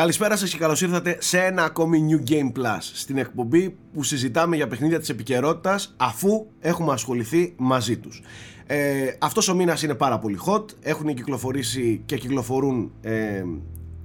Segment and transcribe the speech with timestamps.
[0.00, 4.56] Καλησπέρα σας και καλώς ήρθατε σε ένα ακόμη New Game Plus στην εκπομπή που συζητάμε
[4.56, 8.22] για παιχνίδια της επικαιρότητας αφού έχουμε ασχοληθεί μαζί τους.
[8.66, 13.44] Ε, αυτός ο μήνας είναι πάρα πολύ hot, έχουν κυκλοφορήσει και κυκλοφορούν ε,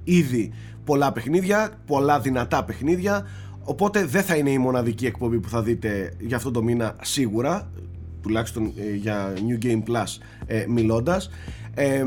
[0.04, 0.52] ήδη
[0.84, 3.26] πολλά παιχνίδια, πολλά δυνατά παιχνίδια
[3.62, 7.70] οπότε δεν θα είναι η μοναδική εκπομπή που θα δείτε για αυτό το μήνα σίγουρα
[8.22, 11.30] τουλάχιστον ε, για New Game Plus ε, μιλώντας.
[11.74, 12.04] Ε,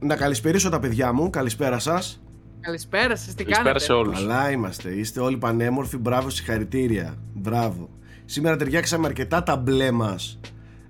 [0.00, 2.20] να καλησπερίσω τα παιδιά μου, καλησπέρα σας.
[2.60, 4.18] Καλησπέρα σας, τι Καλησπέρα κάνετε; σε όλους.
[4.18, 7.14] Καλά είμαστε, είστε όλοι πανέμορφοι, μπράβο, συγχαρητήρια.
[7.34, 7.88] Μπράβο.
[8.24, 10.40] Σήμερα ταιριάξαμε αρκετά τα μπλε μας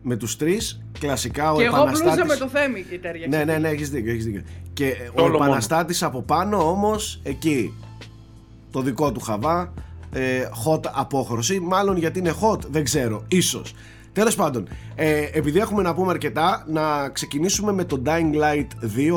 [0.02, 0.82] με τους τρεις.
[0.98, 2.14] Κλασικά ο Και εγώ επαναστάτης...
[2.14, 3.36] μπλούζα με το θέμη και τέριαξε.
[3.36, 4.42] Ναι, ναι, ναι, έχεις δίκιο, έχεις δίκιο.
[4.72, 5.44] Και ο όλο μόνο.
[5.44, 7.74] επαναστάτης από πάνω όμως εκεί.
[8.70, 9.72] Το δικό του χαβά.
[10.12, 11.60] Ε, hot απόχρωση.
[11.60, 13.24] Μάλλον γιατί είναι hot, δεν ξέρω.
[13.28, 13.74] Ίσως.
[14.18, 18.66] Τέλος πάντων, ε, επειδή έχουμε να πούμε αρκετά, να ξεκινήσουμε με το Dying Light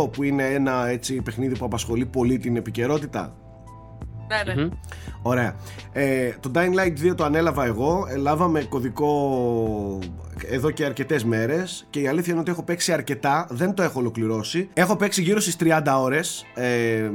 [0.03, 3.33] 2, που είναι ένα έτσι παιχνίδι που απασχολεί πολύ την επικαιρότητα.
[4.45, 4.69] ναι, ναι.
[5.21, 5.55] Ωραία.
[5.91, 8.05] Ε, το Dying Light 2 το ανέλαβα εγώ.
[8.09, 9.99] Ε, Λάβαμε κωδικό
[10.49, 11.87] εδώ και αρκετές μέρες.
[11.89, 13.47] Και η αλήθεια είναι ότι έχω παίξει αρκετά.
[13.49, 14.69] Δεν το έχω ολοκληρώσει.
[14.73, 16.45] Έχω παίξει γύρω στις 30 ώρες.
[16.55, 17.09] Ε,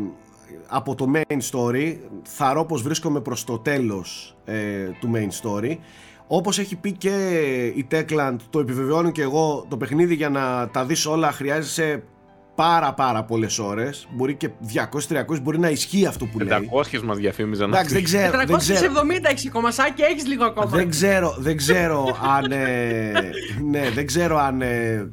[0.67, 5.77] από το main story Θαρώ πως βρίσκομαι προς το τέλος ε, του main story
[6.27, 7.17] όπως έχει πει και
[7.75, 12.03] η Techland το επιβεβαιώνω και εγώ το παιχνίδι για να τα δεις όλα χρειάζεσαι
[12.55, 14.51] πάρα πάρα πολλές ώρες μπορεί και
[15.09, 17.73] 200-300 μπορεί να ισχύει αυτό που λέει 500 μας διαφήμιζαν.
[17.73, 20.67] Εντάξει, δεν ξέρω, δεν 470 ξέρω, έχεις κομματσάκι, έχεις λίγο ακόμα.
[20.67, 23.13] δεν ξέρω, δεν ξέρω αν, ε,
[23.71, 25.11] ναι, δεν ξέρω αν ε,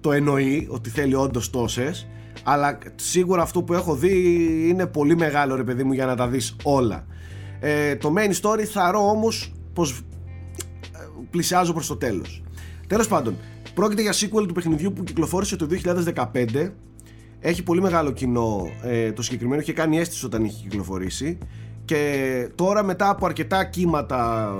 [0.00, 2.06] το εννοεί ότι θέλει όντως τόσες.
[2.42, 6.26] Αλλά σίγουρα αυτό που έχω δει είναι πολύ μεγάλο ρε παιδί μου για να τα
[6.28, 7.06] δεις όλα.
[7.60, 10.15] Ε, το main story θαρώ όμως πως ε,
[11.36, 12.42] πλησιάζω προς το τέλος.
[12.86, 13.36] Τέλος πάντων,
[13.74, 15.66] πρόκειται για sequel του παιχνιδιού που κυκλοφόρησε το
[16.24, 16.70] 2015
[17.40, 19.60] έχει πολύ μεγάλο κοινό ε, το συγκεκριμένο.
[19.60, 21.38] Είχε κάνει αίσθηση όταν είχε κυκλοφορήσει.
[21.84, 24.52] Και τώρα μετά από αρκετά κύματα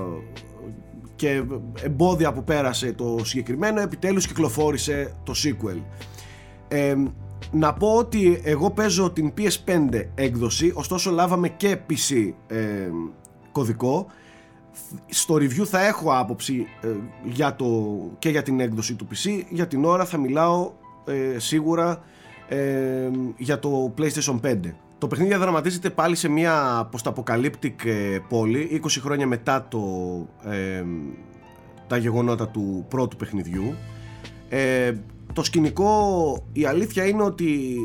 [1.15, 1.43] και
[1.81, 5.81] εμπόδια που πέρασε το συγκεκριμένο επιτέλους κυκλοφόρησε το sequel.
[6.67, 6.95] Ε,
[7.51, 12.57] να πω ότι εγώ παίζω την PS5 έκδοση ωστόσο λάβαμε και PC ε,
[13.51, 14.07] κωδικό
[15.09, 16.87] στο review θα έχω άποψη ε,
[17.23, 20.71] για το, και για την έκδοση του PC για την ώρα θα μιλάω
[21.05, 22.03] ε, σίγουρα
[22.47, 24.59] ε, για το PlayStation 5
[24.97, 29.79] το παιχνίδι διαδραματίζεται πάλι σε μια post-apocalyptic ε, πόλη 20 χρόνια μετά το,
[30.43, 30.83] ε,
[31.87, 33.75] τα γεγονότα του πρώτου παιχνιδιού.
[34.49, 34.93] Ε,
[35.33, 35.91] το σκηνικό
[36.53, 37.75] η αλήθεια είναι ότι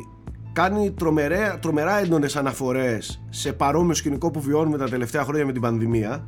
[0.53, 5.61] κάνει τρομερά, τρομερά έντονες αναφορές σε παρόμοιο σκηνικό που βιώνουμε τα τελευταία χρόνια με την
[5.61, 6.25] πανδημία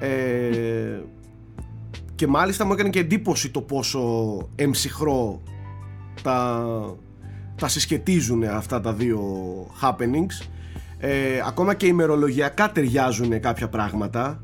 [0.00, 1.00] ε,
[2.14, 4.00] και μάλιστα μου έκανε και εντύπωση το πόσο
[4.54, 5.42] εν ψυχρώ
[6.22, 6.64] τα,
[7.56, 9.20] τα συσχετίζουν αυτά τα δύο
[9.82, 10.46] happenings.
[10.98, 14.42] Ε, ακόμα και ημερολογιακά ταιριάζουν κάποια πράγματα.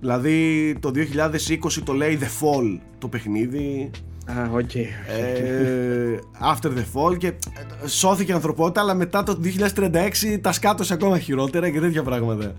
[0.00, 3.90] Δηλαδή το 2020 το λέει The Fall το παιχνίδι.
[4.26, 4.74] Α, οκ.
[4.74, 9.40] ε, After the Fall και ε, σώθηκε η ανθρωπότητα αλλά μετά το
[9.74, 12.54] 2036 τα σκάτωσε ακόμα χειρότερα και τέτοια πράγματα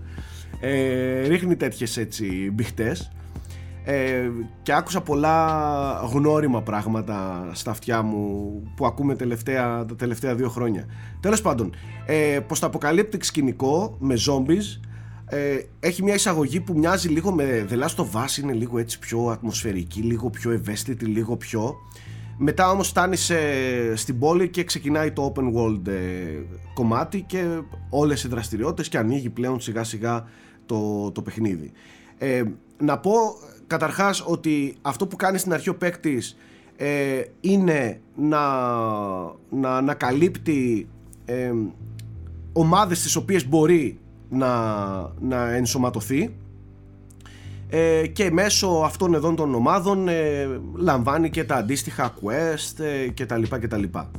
[0.64, 3.10] ε, ρίχνει τέτοιες έτσι μπιχτές.
[3.86, 4.30] Ε,
[4.62, 10.84] και άκουσα πολλά γνώριμα πράγματα στα αυτιά μου που ακούμε τελευταία, τα τελευταία δύο χρόνια.
[11.20, 11.74] Τέλος πάντων
[12.06, 14.80] ε, πως το αποκαλύπτει σκηνικό με zombies
[15.28, 18.98] ε, έχει μια εισαγωγή που μοιάζει λίγο με The Last of Us είναι λίγο έτσι
[18.98, 21.74] πιο ατμοσφαιρική λίγο πιο ευαίσθητη, λίγο πιο.
[22.38, 25.92] Μετά όμως φτάνει σε- στην πόλη και ξεκινάει το open world ε,
[26.74, 27.44] κομμάτι και
[27.90, 30.24] όλες οι δραστηριότητες και ανοίγει πλέον σιγά σιγά
[30.66, 31.72] το, το παιχνίδι.
[32.18, 32.42] Ε,
[32.78, 33.12] να πω
[33.66, 36.36] καταρχάς ότι αυτό που κάνει στην αρχή ο παίκτης
[36.76, 38.38] ε, είναι να,
[39.50, 40.88] να ανακαλύπτει
[41.24, 41.52] ε,
[42.52, 43.98] ομάδες τις οποίες μπορεί
[44.28, 44.48] να,
[45.20, 46.34] να ενσωματωθεί
[47.68, 53.26] ε, και μέσω αυτών εδώ των ομάδων ε, λαμβάνει και τα αντίστοιχα quest ε, και
[53.26, 54.10] τα λοιπά και τα λοιπά.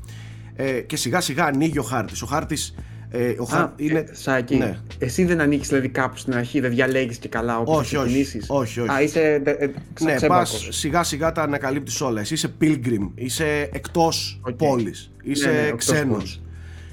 [0.55, 2.21] Ε, και σιγά σιγά ανοίγει ο χάρτης.
[2.21, 2.75] Ο χάρτης
[3.17, 3.73] ε, ο Α, χά...
[3.75, 3.99] είναι...
[3.99, 4.77] ε, Σάκη, Ναι.
[4.99, 8.07] εσύ δεν ανήκεις δηλαδή κάπου στην αρχή, δεν διαλέγεις και καλά όπως Όχι, θα όχι.
[8.07, 8.89] ξεκινήσεις; Όχι, όχι.
[8.91, 10.65] Α, είσαι ε, ε, ξα- Ναι, ξέμπαρκος.
[10.65, 12.19] πας σιγά σιγά τα ανακαλύπτεις όλα.
[12.21, 14.55] Εσύ είσαι pilgrim, είσαι εκτός Οκ.
[14.55, 16.07] πόλης, είσαι Ναι, ναι, εκτός ξένος.
[16.17, 16.41] πόλης.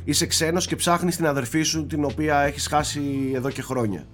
[0.05, 3.01] Είσαι ξένος και ψάχνεις την αδερφή σου την οποία έχεις χάσει
[3.35, 4.05] εδώ και χρόνια.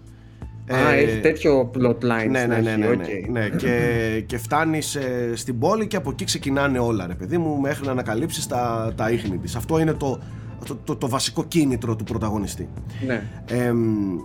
[0.73, 3.31] Α, Ε, έχει τέτοιο plotline ναι, στην ναι, ναι, αρχή, ναι, οκ.
[3.31, 3.49] ναι, ναι.
[3.49, 7.85] Και, και φτάνεις ε, στην πόλη και από εκεί ξεκινάνε όλα ρε παιδί μου μέχρι
[7.87, 9.57] να ανακαλύψεις τα, τα ίχνη της.
[9.57, 10.21] Αυτό είναι το,
[10.67, 12.69] το, το, το βασικό κίνητρο του πρωταγωνιστή.
[13.07, 13.23] Ναι.
[13.47, 14.19] Εμ,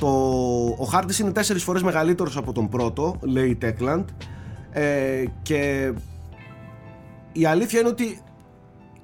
[0.00, 0.06] το,
[0.78, 4.04] ο χάρτης είναι τέσσερις φορές μεγαλύτερος από τον πρώτο, λέει η Techland
[4.70, 5.92] ε, και
[7.32, 8.20] η αλήθεια είναι ότι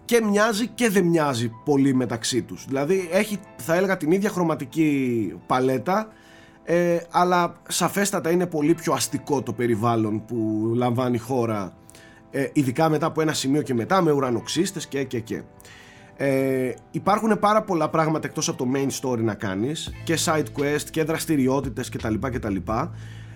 [0.05, 2.64] και μοιάζει και δεν μοιάζει πολύ μεταξύ τους.
[2.69, 6.09] Δηλαδή έχει θα έλεγα την ίδια χρωματική παλέτα
[6.64, 11.76] ε, αλλά σαφέστατα είναι πολύ πιο αστικό το περιβάλλον που λαμβάνει η χώρα
[12.31, 15.43] ε, ειδικά μετά από ένα σημείο και μετά με ουρανοξύστες και και και.
[16.17, 20.85] Ε, υπάρχουν πάρα πολλά πράγματα εκτός από το main story να κάνεις και side quest
[20.91, 22.14] και δραστηριότητες κτλ.
[22.20, 22.56] κτλ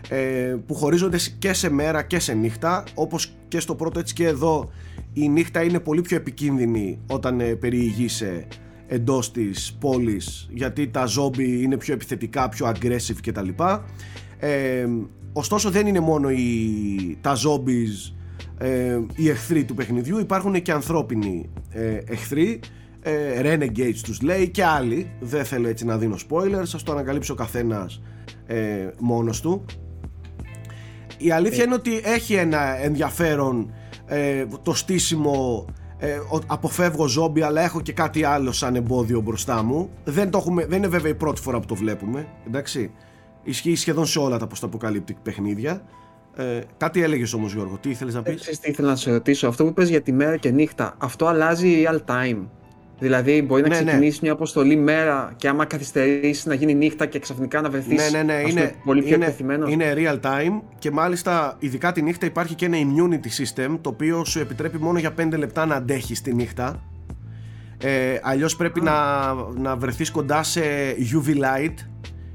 [0.09, 4.27] ε, που χωρίζονται και σε μέρα και σε νύχτα όπως και στο πρώτο έτσι και
[4.27, 4.71] εδώ
[5.13, 8.47] η νύχτα είναι πολύ πιο επικίνδυνη όταν ε, περιηγείσαι
[8.87, 13.49] εντός της πόλης γιατί τα ζόμπι είναι πιο επιθετικά, πιο aggressive κτλ.
[14.39, 14.87] Ε,
[15.33, 18.16] ωστόσο δεν είναι μόνο οι, τα zombies
[18.59, 20.19] ε, οι εχθροί του παιχνιδιού.
[20.19, 22.61] Υπάρχουν και ανθρώπινοι ε, εχθροί.
[23.03, 25.11] Ε, Renegades τους λέει και άλλοι.
[25.21, 26.63] Δεν θέλω έτσι να δίνω spoilers.
[26.63, 28.03] Σας το ανακαλύψει ο καθένας
[28.47, 29.65] ε, μόνος του.
[31.19, 33.73] Η αλήθεια είναι ότι έχει ένα ενδιαφέρον
[34.07, 35.67] ε, το στήσιμο
[35.99, 39.91] ε, αποφεύγω ζόμπι αλλά έχω και κάτι άλλο σαν εμπόδιο μπροστά μου.
[40.05, 42.91] Δεν, το έχουμε, δεν είναι βέβαια η πρώτη φορά που το βλέπουμε εντάξει.
[43.43, 45.83] Ισχύει σχεδόν σε όλα τα post-apocalyptic παιχνίδια
[46.37, 49.49] ε, κάτι έλεγες όμως, Γιώργο, τι ήθελες να πεις; Δεν τι ήθελα να σε ρωτήσω.
[49.49, 52.47] Αυτό που πες για τη μέρα και νύχτα, αυτό αλλάζει real time.
[52.99, 53.85] Δηλαδή, μπορεί να ναι, ναι.
[53.85, 58.23] ξεκινήσει μια αποστολή μέρα και άμα καθυστερήσεις να γίνει νύχτα και ξαφνικά να βρεθείς ναι,
[58.23, 59.35] ναι, ναι, είναι, πολύ πιο είναι,
[59.69, 64.25] Είναι real time και μάλιστα, ειδικά τη νύχτα, υπάρχει και ένα immunity system το οποίο
[64.25, 66.83] σου επιτρέπει μόνο για 5 λεπτά να αντέχεις τη νύχτα.
[67.79, 68.95] Ε, Αλλιώς πρέπει να,
[69.57, 70.63] να βρεθείς κοντά σε
[71.13, 71.75] UV light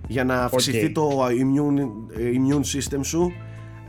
[0.07, 1.80] για να αυξηθεί το immune,
[2.18, 3.33] immune system σου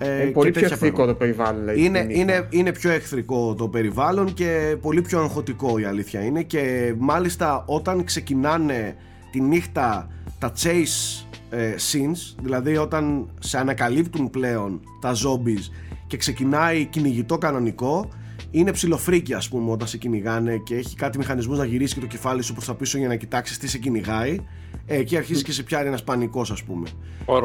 [0.04, 1.76] ε, πολύ πιο εχθρικό το περιβάλλον.
[1.76, 6.42] είναι, είναι, είναι πιο εχθρικό το περιβάλλον και πολύ πιο αγχωτικό η αλήθεια είναι.
[6.42, 8.96] Και μάλιστα όταν ξεκινάνε
[9.30, 10.08] τη νύχτα
[10.38, 15.72] τα chase ε, scenes, δηλαδή όταν σε ανακαλύπτουν πλέον τα zombies
[16.06, 18.08] και ξεκινάει κυνηγητό κανονικό,
[18.50, 22.06] είναι ψηλοφρίκι ας πούμε όταν σε κυνηγάνε και έχει κάτι μηχανισμούς να γυρίσει και το
[22.06, 24.38] κεφάλι σου προς τα πίσω για να κοιτάξεις τι σε κυνηγάει.
[24.86, 26.88] Ε, εκεί αρχίζει και σε πιάνει ένας πανικός ας πούμε.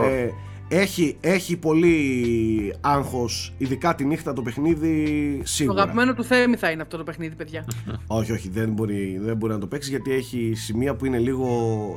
[0.07, 0.30] Ε,
[0.67, 5.75] έχει, έχει πολύ άγχος, ειδικά τη νύχτα το παιχνίδι σίγουρα.
[5.75, 7.65] Το αγαπημένο του Θέμη θα είναι αυτό το παιχνίδι, παιδιά.
[8.07, 11.47] όχι, όχι, δεν μπορεί, δεν μπορεί να το παίξει γιατί έχει σημεία που είναι λίγο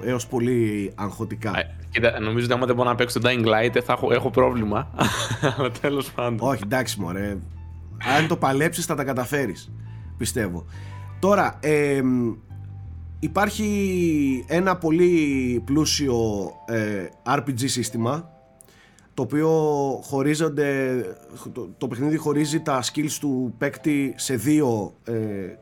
[0.05, 1.59] έως πολύ αγχωτικά.
[1.59, 4.31] Ε, κοίτα, νομίζω ότι άμα δεν μπορώ να παίξω το Dying Light θα έχω, έχω
[4.31, 4.91] πρόβλημα.
[5.57, 6.49] Αλλά τέλος πάντων.
[6.49, 7.37] Όχι, εντάξει μωρέ.
[8.19, 9.73] Αν το παλέψεις θα τα καταφέρεις,
[10.17, 10.65] πιστεύω.
[11.19, 12.01] Τώρα, ε,
[13.19, 18.31] υπάρχει ένα πολύ πλούσιο ε, RPG σύστημα
[19.21, 19.51] το οποίο
[20.03, 21.03] χωρίζονται,
[21.53, 25.13] το, το παιχνίδι χωρίζει τα skills του παίκτη σε δύο ε,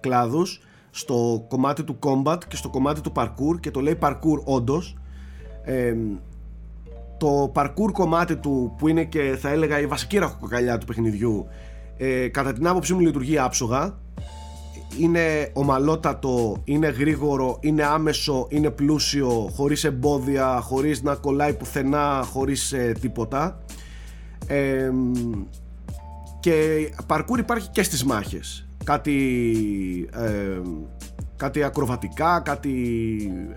[0.00, 0.60] κλάδους.
[0.90, 4.96] Στο κομμάτι του combat και στο κομμάτι του parkour και το λέει parkour όντως.
[5.62, 5.94] Ε,
[7.18, 11.46] το parkour κομμάτι του που είναι και θα έλεγα η βασική ραχοκοκαλιά του παιχνιδιού
[11.96, 13.98] ε, κατά την άποψή μου λειτουργεί άψογα
[14.98, 22.72] είναι ομαλότατο, είναι γρήγορο, είναι άμεσο, είναι πλούσιο, χωρίς εμπόδια, χωρίς να κολλάει πουθενά, χωρίς
[22.72, 23.60] ε, τίποτα.
[26.40, 28.68] και παρκούρ υπάρχει και στις μάχες.
[28.84, 30.08] Κάτι,
[31.36, 32.72] κάτι ακροβατικά, κάτι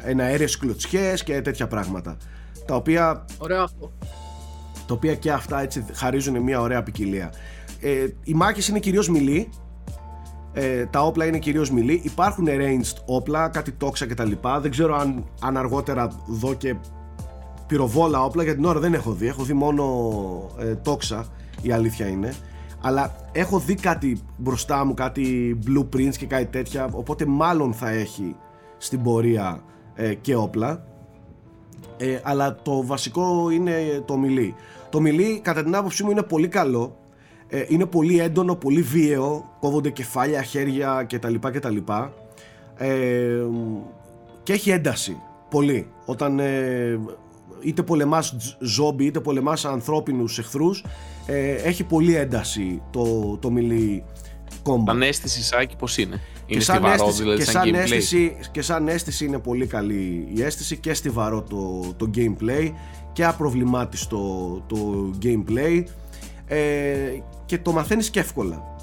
[0.03, 2.17] εναέρειες κλωτσιές και τέτοια πράγματα.
[2.65, 3.25] Τα οποία...
[3.37, 3.91] Ωραίο αυτό.
[4.87, 7.33] Τα οποία και αυτά έτσι χαρίζουν μια ωραία ποικιλία.
[7.81, 9.49] Ε, οι μάχες είναι κυρίως μιλή,
[10.53, 12.01] ε, τα όπλα είναι κυρίως μιλή.
[12.03, 14.31] Υπάρχουν ranged όπλα, κάτι τόξα κτλ.
[14.61, 16.75] Δεν ξέρω αν, αν αργότερα δω και
[17.67, 19.27] πυροβόλα όπλα, για την ώρα δεν έχω δει.
[19.27, 19.85] Έχω δει μόνο
[20.59, 21.25] ε, τόξα,
[21.61, 22.33] η αλήθεια είναι.
[22.81, 28.35] Αλλά έχω δει κάτι μπροστά μου, κάτι blueprints και κάτι τέτοια, οπότε μάλλον θα έχει
[28.77, 29.63] στην πορεία
[29.95, 30.85] ε, και όπλα.
[31.97, 34.55] Ε, αλλά το βασικό είναι το μιλή.
[34.89, 37.00] Το μιλή κατά την άποψή μου είναι πολύ καλό
[37.53, 41.35] ε, είναι πολύ έντονο, πολύ βίαιο, κόβονται κεφάλια, χέρια κτλ.
[41.35, 41.77] κτλ.
[42.77, 43.43] Ε,
[44.43, 45.17] και έχει ένταση,
[45.49, 45.87] πολύ.
[46.05, 46.99] Όταν ε,
[47.61, 50.85] είτε πολεμάς ζόμπι είτε πολεμάς ανθρώπινους εχθρούς
[51.25, 54.03] ε, έχει πολύ ένταση το, το μιλή
[54.63, 54.83] κόμμα.
[54.87, 58.87] Σαν αίσθηση Σάκη πώς είναι; Είναι και σαν, αίσθηση, δηλαδή, και, σαν, αίσθηση, και σαν
[58.87, 62.71] αίσθηση είναι πολύ καλή η αίσθηση και στιβαρό το, το gameplay
[63.13, 64.17] και απροβλημάτιστο
[64.67, 65.83] το gameplay
[66.51, 68.75] ε, και το μαθαίνεις και εύκολα.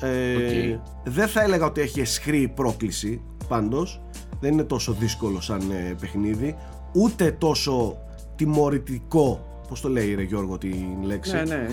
[0.00, 4.02] Ε, Δεν θα έλεγα ότι έχει εσχρή πρόκληση πάντως,
[4.40, 6.56] δεν είναι τόσο δύσκολο σαν ε, παιχνίδι,
[6.92, 7.98] ούτε τόσο
[8.36, 11.66] τιμωρητικό, πώς το λέει ρε Γιώργο την λέξη; Ναι, ναι,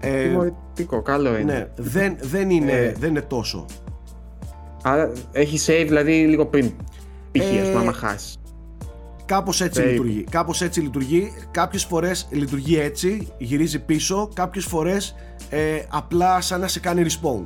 [0.00, 1.52] ε, τιμωρητικό, καλό είναι.
[1.52, 2.92] Ναι, δεν, δεν, είναι, ε.
[2.92, 3.64] δεν είναι τόσο.
[4.82, 6.72] Άρα έχει save δηλαδή λίγο πριν,
[7.32, 7.52] π.χ.
[7.52, 8.36] Ε, άμα χάσεις.
[9.26, 10.24] Κάπως έτσι λειτουργεί.
[10.30, 11.32] Κάπως έτσι λειτουργεί.
[11.50, 14.28] Κάποιες φορές λειτουργεί έτσι, γυρίζει πίσω.
[14.34, 15.14] Κάποιες φορές
[15.50, 17.44] ε, απλά σαν να σε κάνει respawn.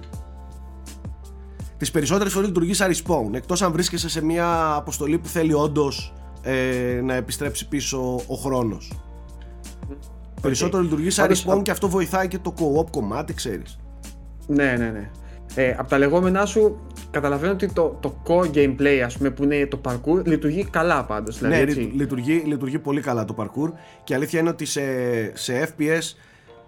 [1.77, 6.13] τις περισσότερες φορές λειτουργεί σαν respawn εκτός αν βρίσκεσαι σε μια αποστολή που θέλει όντως
[6.43, 8.93] ε, να επιστρέψει πίσω ο χρόνος
[9.91, 9.97] okay.
[10.43, 13.79] περισσότερο λειτουργεί σαν respawn και αυτό βοηθάει και το co-op κομμάτι ξέρεις
[14.47, 15.11] ναι ναι ναι
[15.55, 19.67] ε, από τα λεγόμενά σου καταλαβαίνω ότι το, το core gameplay ας πούμε που είναι
[19.67, 21.81] το parkour λειτουργεί καλά πάντως δηλαδή, ναι έτσι.
[21.81, 23.73] λειτουργεί, λειτουργεί πολύ καλά το parkour
[24.05, 24.83] και αλήθεια είναι ότι σε,
[25.37, 26.15] σε FPS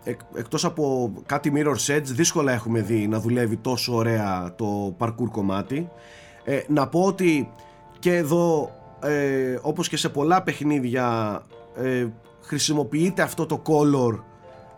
[0.04, 5.30] εκ, εκτός από κάτι Mirror's Edge δύσκολα έχουμε δει να δουλεύει τόσο ωραία το parkour
[5.30, 5.88] κομμάτι
[6.44, 7.48] ε, να πω ότι
[7.98, 8.70] και εδώ
[9.02, 11.38] ε, όπως και σε πολλά παιχνίδια
[11.76, 12.06] ε,
[12.40, 14.18] χρησιμοποιείται αυτό το color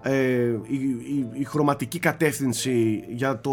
[0.02, 0.12] ε,
[0.66, 3.50] η, η, χρωματική κατεύθυνση για το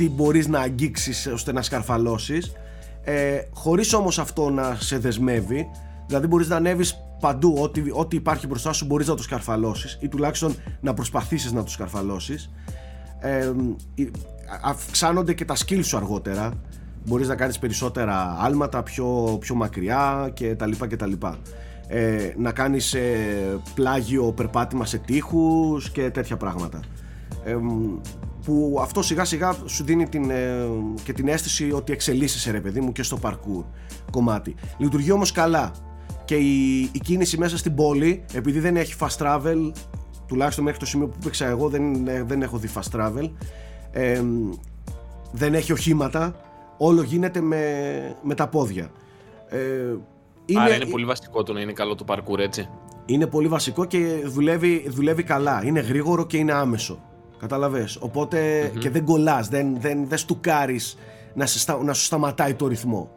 [0.00, 2.52] τι μπορείς να αγγίξεις ώστε να σκαρφαλώσεις.
[3.04, 5.66] Ε, χωρίς όμως αυτό να σε δεσμεύει
[6.06, 10.08] δηλαδή μπορείς να ανέβεις παντού ό,τι, ό,τι υπάρχει μπροστά σου μπορείς να το σκαρφαλώσεις ή
[10.08, 12.50] τουλάχιστον να προσπαθήσεις να το σκαρφαλώσεις.
[13.18, 13.52] Ε,
[14.62, 16.52] αυξάνονται και τα skills σου αργότερα.
[17.06, 21.38] Μπορείς να κάνεις περισσότερα άλματα πιο, πιο μακριά και τα λοιπά και τα λοιπά.
[21.88, 26.80] Ε, να κάνεις ε, πλάγιο περπάτημα σε τείχους και τέτοια πράγματα.
[27.44, 27.56] Ε,
[28.44, 30.66] που αυτό σιγά σιγά σου δίνει την, ε,
[31.02, 33.64] και την αίσθηση ότι εξελίσσεσαι ρε παιδί μου και στο parkour
[34.10, 34.54] κομμάτι.
[34.78, 35.72] Λειτουργεί όμως καλά.
[36.24, 39.72] Και η, η κίνηση μέσα στην πόλη επειδή δεν έχει fast travel
[40.26, 43.30] τουλάχιστον μέχρι το σημείο που παίξα εγώ δεν, ε, δεν έχω δει fast travel
[43.90, 44.22] ε,
[45.32, 46.34] δεν έχει οχήματα
[46.78, 48.90] όλο γίνεται με, με τα πόδια.
[49.48, 49.58] Ε,
[50.46, 52.68] είναι, Άρα είναι πολύ βασικό το να είναι καλό το parkour έτσι.
[53.06, 55.62] Είναι πολύ βασικό και δουλεύει, δουλεύει καλά.
[55.64, 57.09] Είναι γρήγορο και είναι άμεσο
[57.40, 57.98] καταλαβες
[58.78, 60.98] και δεν κολλάς δεν, δεν, δεν στουκάρεις
[61.34, 61.46] να,
[61.84, 63.10] να σου σταματάει το ρυθμό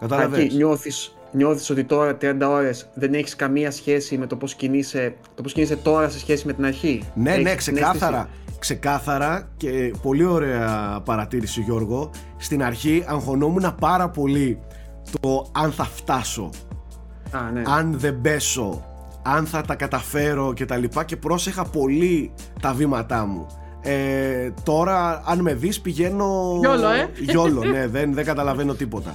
[0.00, 5.14] καταλαβες νιώθεις νιώθεις ότι τώρα 30 ώρες δεν έχεις καμία σχέση με το πώς κινείσαι,
[5.34, 8.28] το πώς κινείσαι τώρα σε σχέση με την αρχή; Ναι, ναι, ξεκάθαρα.
[8.58, 12.10] Ξεκάθαρα και πολύ ωραία παρατήρηση Γιώργο.
[12.36, 14.60] Στην αρχή αγχωνόμουν πάρα πολύ
[15.20, 16.50] το αν θα φτάσω.
[17.30, 17.62] Α, ναι.
[17.66, 18.84] Αν δεν πέσω.
[19.22, 23.46] Αν θα τα καταφέρω και τα λοιπά και πρόσεχα πολύ τα βήματά μου.
[23.82, 27.10] Ε, τώρα αν με δεις πηγαίνω Γιόλο ε.
[27.20, 29.14] Γιόλο ναι δεν, δεν καταλαβαίνω τίποτα.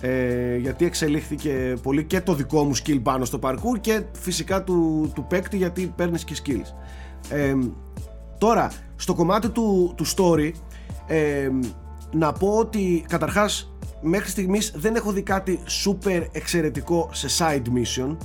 [0.00, 5.10] Ε, γιατί εξελίχθηκε πολύ και το δικό μου skill πάνω στο parkour και φυσικά του,
[5.14, 6.74] του παίκτη γιατί παίρνεις και skills.
[7.30, 7.54] Ε,
[8.38, 10.50] τώρα στο κομμάτι του, του story
[11.06, 11.48] ε,
[12.12, 18.16] να πω ότι καταρχάς μέχρι στιγμής δεν έχω δει κάτι super εξαιρετικό σε side mission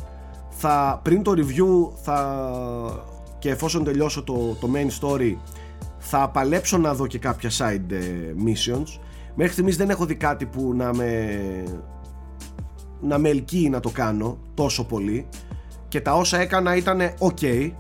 [0.58, 3.06] θα, πριν το review θα,
[3.40, 5.36] και εφόσον τελειώσω το, το main story
[5.98, 9.00] θα παλέψω να δω και κάποια side ε, missions.
[9.36, 11.40] Μέχρι στιγμής δεν έχω δει κάτι που να με
[13.02, 15.28] να με ελκύει να το κάνω τόσο πολύ.
[15.88, 17.72] Και τα όσα έκανα ήταν ok.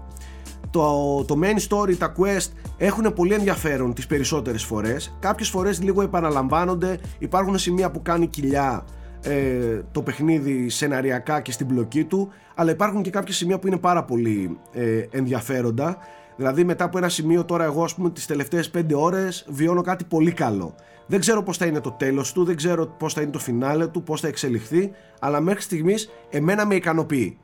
[0.69, 5.17] Το, το main story, τα quest έχουν πολύ ενδιαφέρον τις περισσότερες φορές.
[5.19, 8.85] Κάποιες φορές λίγο επαναλαμβάνονται υπάρχουν σημεία που κάνει κοιλιά
[9.21, 13.77] ε, το παιχνίδι σεναριακά και στην πλοκή του αλλά υπάρχουν και κάποια σημεία που είναι
[13.77, 15.97] πάρα πολύ ε, ενδιαφέροντα
[16.35, 20.03] δηλαδή μετά από ένα σημείο τώρα εγώ ας πούμε τις τελευταίες 5 ώρες βιώνω κάτι
[20.03, 20.75] πολύ καλό
[21.07, 23.87] δεν ξέρω πώς θα είναι το τέλος του, δεν ξέρω πώς θα είναι το φινάλε
[23.87, 27.37] του, πώς θα εξελιχθεί, αλλά μέχρι στιγμής εμένα με ικανοποιεί.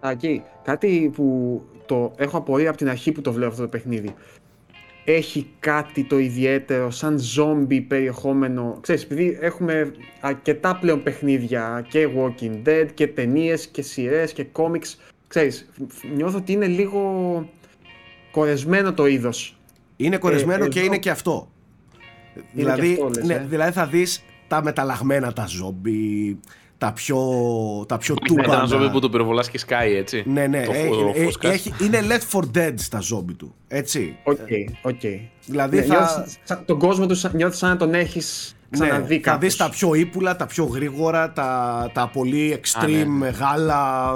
[0.00, 4.14] Ακή, κάτι που το έχω απορία από την αρχή που το βλέπω αυτό το παιχνίδι.
[5.08, 8.78] Έχει κάτι το ιδιαίτερο σαν ζόμπι περιεχόμενο.
[8.80, 15.00] Ξέρεις, επειδή έχουμε αρκετά πλέον παιχνίδια και Walking Dead και ταινίες και σειρές και κόμιξ.
[15.28, 15.70] Ξέρεις,
[16.14, 17.48] νιώθω ότι είναι λίγο
[18.30, 19.58] κορεσμένο το είδος.
[19.96, 21.48] Είναι κορεσμένο ε, και είναι και αυτό
[22.52, 23.44] δηλαδή, ναι, ε.
[23.48, 26.38] δηλαδή θα δεις τα μεταλλαγμένα τα ζόμπι,
[26.78, 27.18] τα πιο,
[27.88, 28.42] τα πιο τούμπα.
[28.42, 30.22] Είναι ένα ζόμπι που το πυροβολάς και σκάει, έτσι.
[30.26, 30.64] Ναι, ναι.
[30.64, 30.72] Το,
[31.14, 34.16] έχει, έχει, είναι Left 4 Dead στα ζόμπι του, έτσι.
[34.24, 34.94] Ok, okay, ok.
[35.02, 35.20] Okay.
[35.46, 35.94] Δηλαδή ναι, θα...
[35.94, 39.94] Νιώθεις, τον κόσμο τους νιώθεις σαν να τον έχεις ξαναδεί ναι, Θα δεις τα πιο
[39.94, 43.04] ύπουλα, τα πιο γρήγορα, τα, τα πολύ extreme, ναι.
[43.04, 44.12] μεγάλα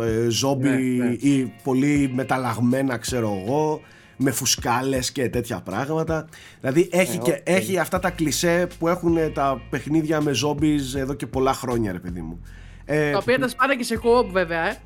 [0.00, 1.12] ε, ζόμπι ναι, ναι.
[1.20, 3.80] ή πολύ μεταλλαγμένα, ξέρω εγώ
[4.16, 6.28] με φουσκάλες και τέτοια πράγματα.
[6.60, 11.26] Δηλαδή έχει, και, έχει αυτά τα κλισέ που έχουν τα παιχνίδια με zombies εδώ και
[11.26, 12.40] πολλά χρόνια, ρε παιδί μου.
[12.84, 14.76] Ε, τα οποία τα σπάνε και σε co-op βέβαια, ε.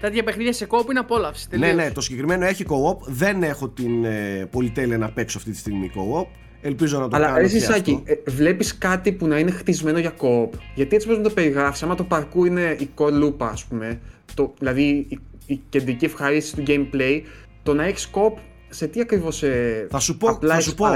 [0.00, 1.46] Τέτοια παιχνίδια σε co-op είναι απόλαυση.
[1.56, 2.98] Ναι, ναι, το συγκεκριμένο έχει co-op.
[3.06, 6.26] Δεν έχω την ε, πολυτέλεια να παίξω αυτή τη στιγμή co-op.
[6.60, 7.36] Ελπίζω να το Αλλά κάνω.
[7.36, 11.16] Αλλά εσύ, Σάκη, ε, βλέπεις κάτι που να είναι χτισμένο για co-op; Γιατί έτσι πώς
[11.16, 14.00] να το περιγράφεις, άμα το parkour είναι η κολούπα, ας πούμε,
[14.34, 17.20] το, δηλαδή η, η κεντρική ευχαρίστηση του gameplay,
[17.62, 18.32] το να έχεις co-op
[18.72, 20.86] σε τι ακριβώς ε, θα σου πω, θα σου πω,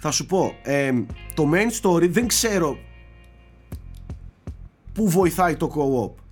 [0.00, 0.92] θα σου πω ε,
[1.34, 2.78] το main story δεν ξέρω
[4.92, 6.22] πού βοηθάει το co-op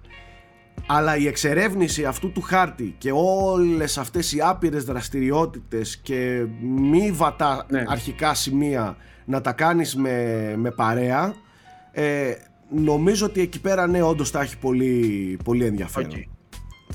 [0.87, 7.67] Αλλά η εξερεύνηση αυτού του χάρτη και όλες αυτές οι άπειρες δραστηριότητες και μη βατά
[7.69, 7.85] Ναι.
[7.89, 11.35] αρχικά σημεία να τα κάνεις με, με παρέα
[11.93, 12.35] ε,
[12.69, 16.11] νομίζω ότι εκεί πέρα ναι όντως θα έχει πολύ, πολύ ενδιαφέρον.
[16.11, 16.36] Οκ.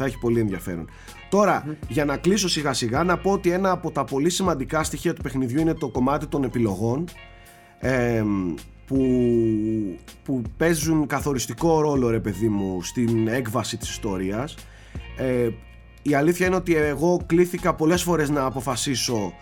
[0.02, 0.90] Θα έχει πολύ ενδιαφέρον.
[1.30, 5.14] Τώρα, για να κλείσω σιγά σιγά, να πω ότι ένα από τα πολύ σημαντικά στοιχεία
[5.14, 7.06] του παιχνιδιού είναι το κομμάτι των επιλογών
[7.80, 8.24] ε,
[8.86, 9.00] που,
[10.24, 14.56] που παίζουν καθοριστικό ρόλο ρε παιδί μου στην έκβαση της ιστορίας.
[15.18, 15.50] Ε,
[16.02, 19.34] η αλήθεια είναι ότι εγώ κλήθηκα πολλές φορές να αποφασίσω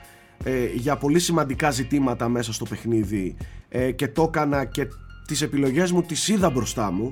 [0.44, 3.36] ε, για πολύ σημαντικά ζητήματα μέσα στο παιχνίδι
[3.70, 4.88] ε, και το έκανα και
[5.28, 7.12] τις επιλογές μου τις είδα μπροστά μου.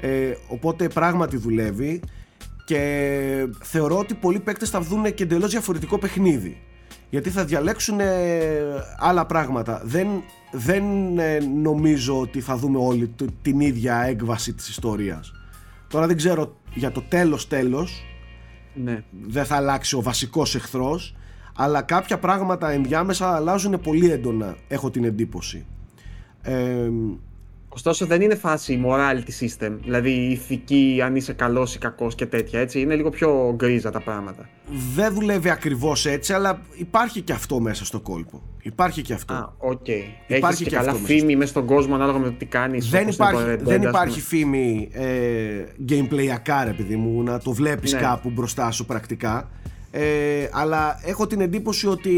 [0.00, 2.00] Ε, οπότε πράγματι δουλεύει
[2.64, 6.62] και θεωρώ ότι πολλοί παίκτες θα δουν και εντελώς διαφορετικό παιχνίδι.
[7.10, 8.06] Γιατί θα διαλέξουν ε,
[8.98, 9.80] άλλα πράγματα.
[9.84, 10.06] Δεν,
[10.52, 10.84] δεν
[11.18, 15.32] ε, νομίζω ότι θα δούμε όλοι το- την ίδια έκβαση της ιστορίας.
[15.88, 18.04] Τώρα δεν ξέρω για το τέλος τέλος
[18.74, 19.02] Ναι.
[19.28, 21.14] δεν θα αλλάξει ο βασικός εχθρός
[21.56, 25.66] αλλά κάποια πράγματα ενδιάμεσα αλλάζουν πολύ έντονα έχω την εντύπωση.
[26.42, 26.90] Ε,
[27.74, 32.26] Ωστόσο δεν είναι φάση morality system, δηλαδή η ηθική αν είσαι καλός ή κακός και
[32.26, 32.80] τέτοια, έτσι.
[32.80, 34.48] Είναι λίγο πιο γκρίζα τα πράγματα.
[34.94, 39.52] δεν δουλεύει ακριβώς έτσι αλλά υπάρχει και αυτό μέσα στο κόλπο υπάρχει και αυτό Α,
[39.58, 39.88] οκ.
[39.88, 42.44] Υπάρχει Έχεις και, και καλά αυτό μέσα φήμη μέσα στον κόσμο ανάλογα με το τι
[42.44, 42.88] κάνεις.
[42.90, 44.40] δεν όπως είναι το υπάρχει, Red Dead, δεν ας υπάρχει πούμε.
[44.42, 48.00] φήμη ε, gameplay-ακά ρε παιδί μου να το βλέπεις Ναι.
[48.00, 49.50] κάπου μπροστά σου πρακτικά
[49.90, 52.12] ε, αλλά έχω την εντύπωση ότι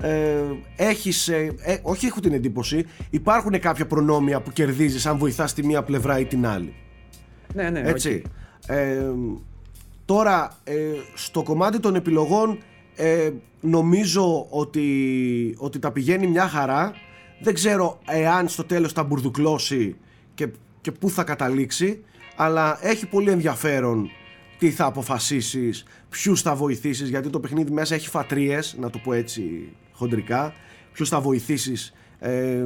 [0.00, 0.42] ε,
[0.76, 5.66] έχεις ε, ε, όχι έχω την εντύπωση υπάρχουν κάποια προνόμια που κερδίζεις αν βοηθάς τη
[5.66, 6.74] μία πλευρά ή την άλλη
[7.54, 7.86] Ναι, ναι, οκ.
[7.86, 8.22] έτσι.
[8.66, 9.02] Ε,
[10.04, 10.74] τώρα, ε,
[11.14, 12.58] στο κομμάτι των επιλογών
[12.96, 16.92] ε, νομίζω ότι, ότι τα πηγαίνει μια χαρά.
[17.40, 19.96] Δεν ξέρω εάν στο τέλος θα μπουρδουκλωθεί
[20.34, 20.48] και,
[20.80, 22.04] και πού θα καταλήξει,
[22.36, 24.10] αλλά έχει πολύ ενδιαφέρον
[24.58, 29.12] τι θα αποφασίσεις, ποιους θα βοηθήσεις, γιατί το παιχνίδι μέσα έχει φατρίες, να το πω
[29.12, 30.52] έτσι χοντρικά,
[30.92, 32.64] ποιους θα βοηθήσεις ε,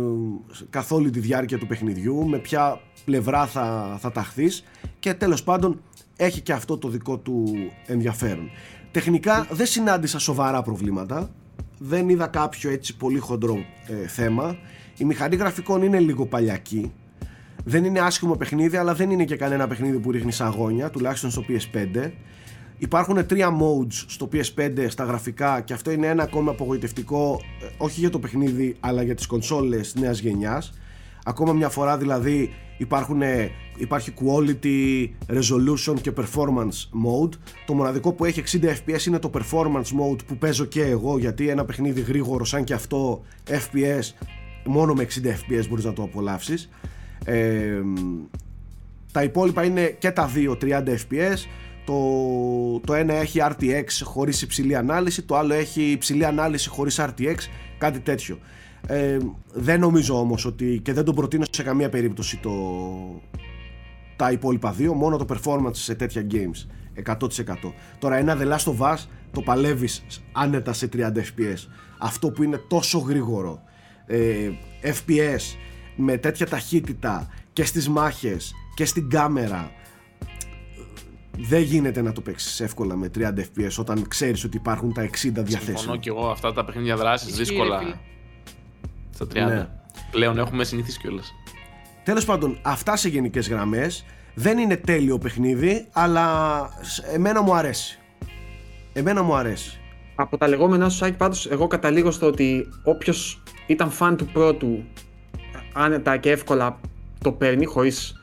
[0.71, 4.65] καθ' όλη τη διάρκεια του παιχνιδιού, με ποια πλευρά θα, θα ταχθείς
[4.99, 5.83] και τέλος πάντων
[6.17, 7.55] έχει και αυτό το δικό του
[7.87, 8.51] ενδιαφέρον.
[8.91, 11.31] Τεχνικά δεν συνάντησα σοβαρά προβλήματα,
[11.79, 14.57] δεν είδα κάποιο έτσι πολύ χοντρό ε, θέμα.
[14.97, 16.93] Η μηχανή γραφικών είναι λίγο παλιακή,
[17.65, 21.45] δεν είναι άσχημο παιχνίδι, αλλά δεν είναι και κανένα παιχνίδι που ρίχνει αγώνια, τουλάχιστον στο
[21.49, 22.11] PS5.
[22.83, 28.01] Υπάρχουν τρία modes στο PS5 στα γραφικά και αυτό είναι ένα ακόμα απογοητευτικό, ε, όχι
[28.01, 30.73] για το παιχνίδι, αλλά για τις κονσόλες νέας γενιάς.
[31.25, 37.31] Ακόμα μια φορά δηλαδή υπάρχουν, ε, υπάρχει quality, resolution και performance mode.
[37.67, 41.49] Το μοναδικό που έχει 60 fps είναι το performance mode που παίζω και εγώ γιατί
[41.49, 44.27] ένα παιχνίδι γρήγορο σαν και αυτό fps
[44.65, 46.71] μόνο με 60 fps μπορείς να το απολαύσεις.
[47.25, 47.81] Ε,
[49.13, 51.39] τα υπόλοιπα είναι και τα δύο 30 fps
[51.85, 51.95] το,
[52.87, 57.37] το ένα έχει RTX χωρίς υψηλή ανάλυση το άλλο έχει υψηλή ανάλυση χωρίς RTX
[57.79, 58.39] κάτι τέτοιο.
[58.87, 59.17] Ε,
[59.53, 62.53] δεν νομίζω όμως ότι και δεν τον προτείνω σε καμία περίπτωση το,
[64.17, 66.67] τα υπόλοιπα δύο μόνο το performance σε τέτοια games
[67.05, 67.17] 100%
[67.99, 68.97] τώρα ένα The Last of Us
[69.33, 71.67] το παλεύεις άνετα σε 30 fps
[71.99, 73.63] αυτό που είναι τόσο γρήγορο
[74.07, 74.51] ε,
[74.83, 75.57] FPS
[75.97, 79.71] με τέτοια ταχύτητα και στις μάχες και στην κάμερα
[81.39, 85.17] δεν γίνεται να το παίξεις εύκολα με 30 fps όταν ξέρεις ότι υπάρχουν τα 60
[85.17, 85.97] Συμφωνώ διαθέσιμα.
[85.97, 87.79] και εγώ αυτά τα παιχνίδια δράσης Ισχύει, ρε φίλε.
[87.79, 88.01] δύσκολα.
[89.15, 89.47] Στα 30.
[89.49, 89.69] Ναι.
[90.11, 91.33] Πλέον έχουμε συνηθίσει κιόλας.
[92.05, 94.05] Τέλος πάντων, αυτά σε γενικές γραμμές.
[94.35, 97.99] Δεν είναι τέλειο παιχνίδι, αλλά σ- εμένα μου αρέσει.
[98.93, 99.79] Εμένα μου αρέσει.
[100.15, 104.85] Από τα λεγόμενά σου, Σάκη, πάντως, εγώ καταλήγω στο ότι όποιος ήταν φαν του πρώτου,
[105.73, 106.81] άνετα και εύκολα
[107.19, 108.15] το παίρνει χωρίς,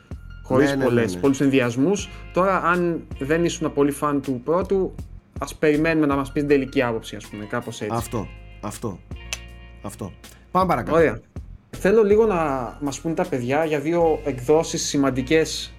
[0.48, 1.22] χωρίς Ναι, ναι, πολλές, ναι, ναι.
[1.22, 2.10] πολλούς ενδιασμούς.
[2.34, 4.96] Τώρα, αν δεν ήσουν πολύ φαν του πρώτου,
[5.40, 7.96] ας περιμένουμε να μας πεις την τελική άποψη, ας πούμε, κάπως έτσι.
[7.96, 8.28] Αυτό,
[8.62, 9.00] αυτό,
[9.82, 10.12] αυτό.
[10.52, 10.98] Πάμε παρακάτω.
[10.98, 11.20] Ωραία.
[11.70, 15.74] Θέλω λίγο να μας πούν τα παιδιά για δύο εκδόσεις σημαντικές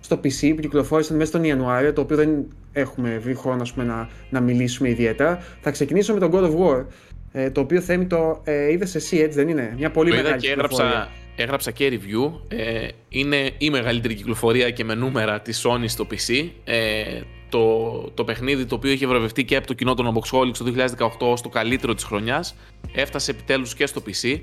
[0.00, 2.30] στο PC που κυκλοφόρησαν μέσα τον Ιανουάριο, το οποίο δεν
[2.72, 5.38] έχουμε βρει χρόνο ας πούμε, να, να μιλήσουμε ιδιαίτερα.
[5.60, 6.84] Θα ξεκινήσω με τον God of War,
[7.32, 10.24] ε, το οποίο θέμη το ε, είδες εσύ, έτσι δεν είναι; Μια πολύ Το είδα
[10.24, 10.84] μεγάλη και κυκλοφορία.
[10.86, 11.10] έγραψα,
[11.42, 12.32] έγραψα και review.
[12.48, 16.48] Ε, είναι η μεγαλύτερη κυκλοφορία και με νούμερα της Sony στο PC.
[16.64, 20.72] Ε, το, το παιχνίδι το οποίο είχε βραβευτεί και από το κοινό των Unboxholics το
[20.98, 22.54] 2018 ως το καλύτερο της χρονιάς
[22.92, 24.40] έφτασε επιτέλους και στο PC.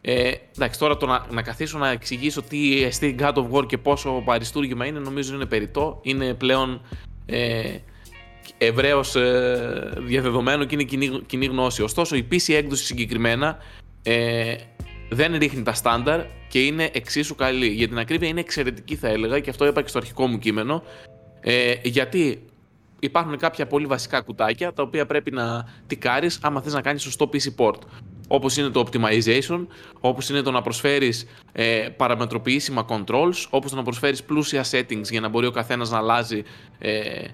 [0.00, 3.78] Ε, εντάξει, τώρα το να, να καθίσω να εξηγήσω τι εστί God of War και
[3.78, 6.00] πόσο παριστούργημα είναι, νομίζω είναι περιττό.
[6.02, 6.80] Είναι πλέον
[7.26, 7.76] ε,
[8.58, 11.82] ευρέως ε, διαδεδομένο και είναι κοινή, κοινή γνώση.
[11.82, 13.58] Ωστόσο, η PC έκδοση συγκεκριμένα
[14.02, 14.54] ε,
[15.10, 16.20] δεν ρίχνει τα στάνταρ.
[16.48, 17.66] Και είναι εξίσου καλή.
[17.66, 20.82] Για την ακρίβεια είναι εξαιρετική θα έλεγα και αυτό είπα και στο αρχικό μου κείμενο.
[21.40, 22.42] Ε, γιατί
[22.98, 27.30] υπάρχουν κάποια πολύ βασικά κουτάκια τα οποία πρέπει να τικάρεις άμα θες να κάνεις σωστό
[27.32, 27.78] PC port.
[28.28, 29.66] Όπως είναι το optimization,
[30.00, 35.20] όπως είναι το να προσφέρεις ε, παραμετροποιήσιμα controls, όπως το να προσφέρεις πλούσια settings για
[35.20, 36.42] να μπορεί ο καθένας να αλλάζει
[36.78, 37.24] ε,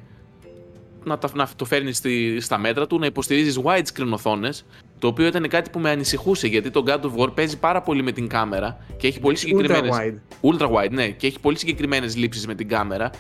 [1.05, 4.64] να, να το φέρνεις στη, στα μέτρα του, να υποστηρίζεις widescreen οθόνες,
[4.99, 8.03] το οποίο ήταν κάτι που με ανησυχούσε γιατί το God of War παίζει πάρα πολύ
[8.03, 9.88] με την κάμερα και έχει πολύ συγκεκριμένε.
[9.90, 10.59] Ultra wide.
[10.59, 13.11] Ultra wide, ναι, και έχει πολύ συγκεκριμένες λήψεις με την κάμερα.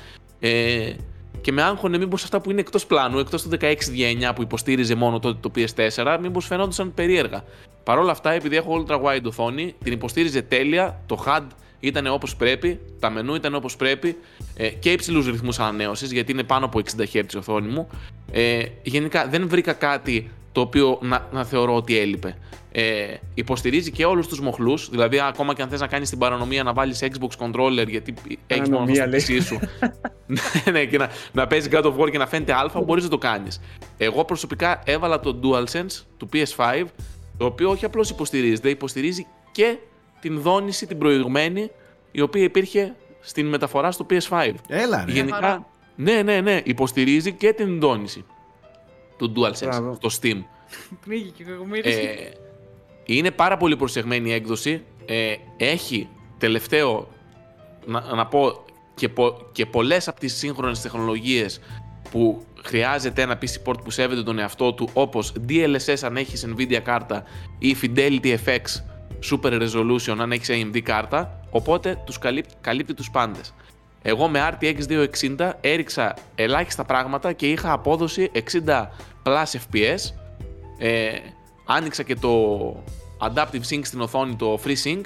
[0.40, 0.92] Ε,
[1.40, 3.74] και με άγχωνε μήπως αυτά που είναι εκτός πλάνου, εκτός του 16
[4.30, 7.44] 9 που υποστήριζε μόνο τότε το PS4, μήπως φαινόντουσαν περίεργα.
[7.84, 11.46] Παρ' όλα αυτά, επειδή έχω ultra wide οθόνη, την υποστήριζε τέλεια, το HUD
[11.80, 14.16] ήταν όπως πρέπει, τα μενού ήταν όπως πρέπει
[14.56, 17.88] ε, και υψηλούς ρυθμούς ανανέωσης, γιατί είναι πάνω από 60 Hz η οθόνη μου.
[18.32, 22.36] Ε, γενικά δεν βρήκα κάτι το οποίο να, να θεωρώ ότι έλειπε.
[22.72, 26.62] Ε, υποστηρίζει και όλους τους μοχλούς, δηλαδή ακόμα και αν θες να κάνεις την παρανομία
[26.62, 28.14] να βάλεις Xbox controller γιατί
[28.46, 29.58] έχει μόνο το PC σου.
[30.26, 30.40] ναι,
[30.72, 33.18] ναι, και να, να παίζει God of War και να φαίνεται Α, μπορείς να το
[33.18, 33.60] κάνεις.
[33.96, 36.84] Εγώ προσωπικά έβαλα το DualSense του PS5,
[37.36, 39.76] το οποίο όχι απλώς υποστηρίζεται, υποστηρίζει και
[40.20, 41.70] την δόνηση την προηγουμένη
[42.12, 44.52] η οποία υπήρχε στην μεταφορά στο PS5.
[44.68, 45.12] Έλα, ρε.
[45.12, 48.24] Γενικά, ναι, ναι, ναι, υποστηρίζει και την δόνηση
[49.16, 50.42] του DualSense στο Steam.
[51.04, 51.44] Πνίγει και
[51.82, 52.30] ε,
[53.04, 54.84] είναι πάρα πολύ προσεγμένη η έκδοση.
[55.06, 56.08] Ε, έχει
[56.38, 57.08] τελευταίο,
[57.86, 61.60] να, να πω, και, πο, και πολλές από τις σύγχρονες τεχνολογίες
[62.10, 66.80] που χρειάζεται ένα PC port που σέβεται τον εαυτό του όπως DLSS αν έχεις Nvidia
[66.82, 67.24] κάρτα
[67.58, 68.60] ή Fidelity FX
[69.30, 73.54] Super Resolution αν έχεις AMD κάρτα, οπότε τους καλύπτει, καλύπτει τους πάντες.
[74.02, 75.06] Εγώ με RTX
[75.38, 78.88] 260 έριξα ελάχιστα πράγματα και είχα απόδοση 60
[79.22, 79.98] plus FPS.
[80.78, 81.10] Ε,
[81.64, 82.84] άνοιξα και το
[83.18, 85.00] Adaptive Sync στην οθόνη, το FreeSync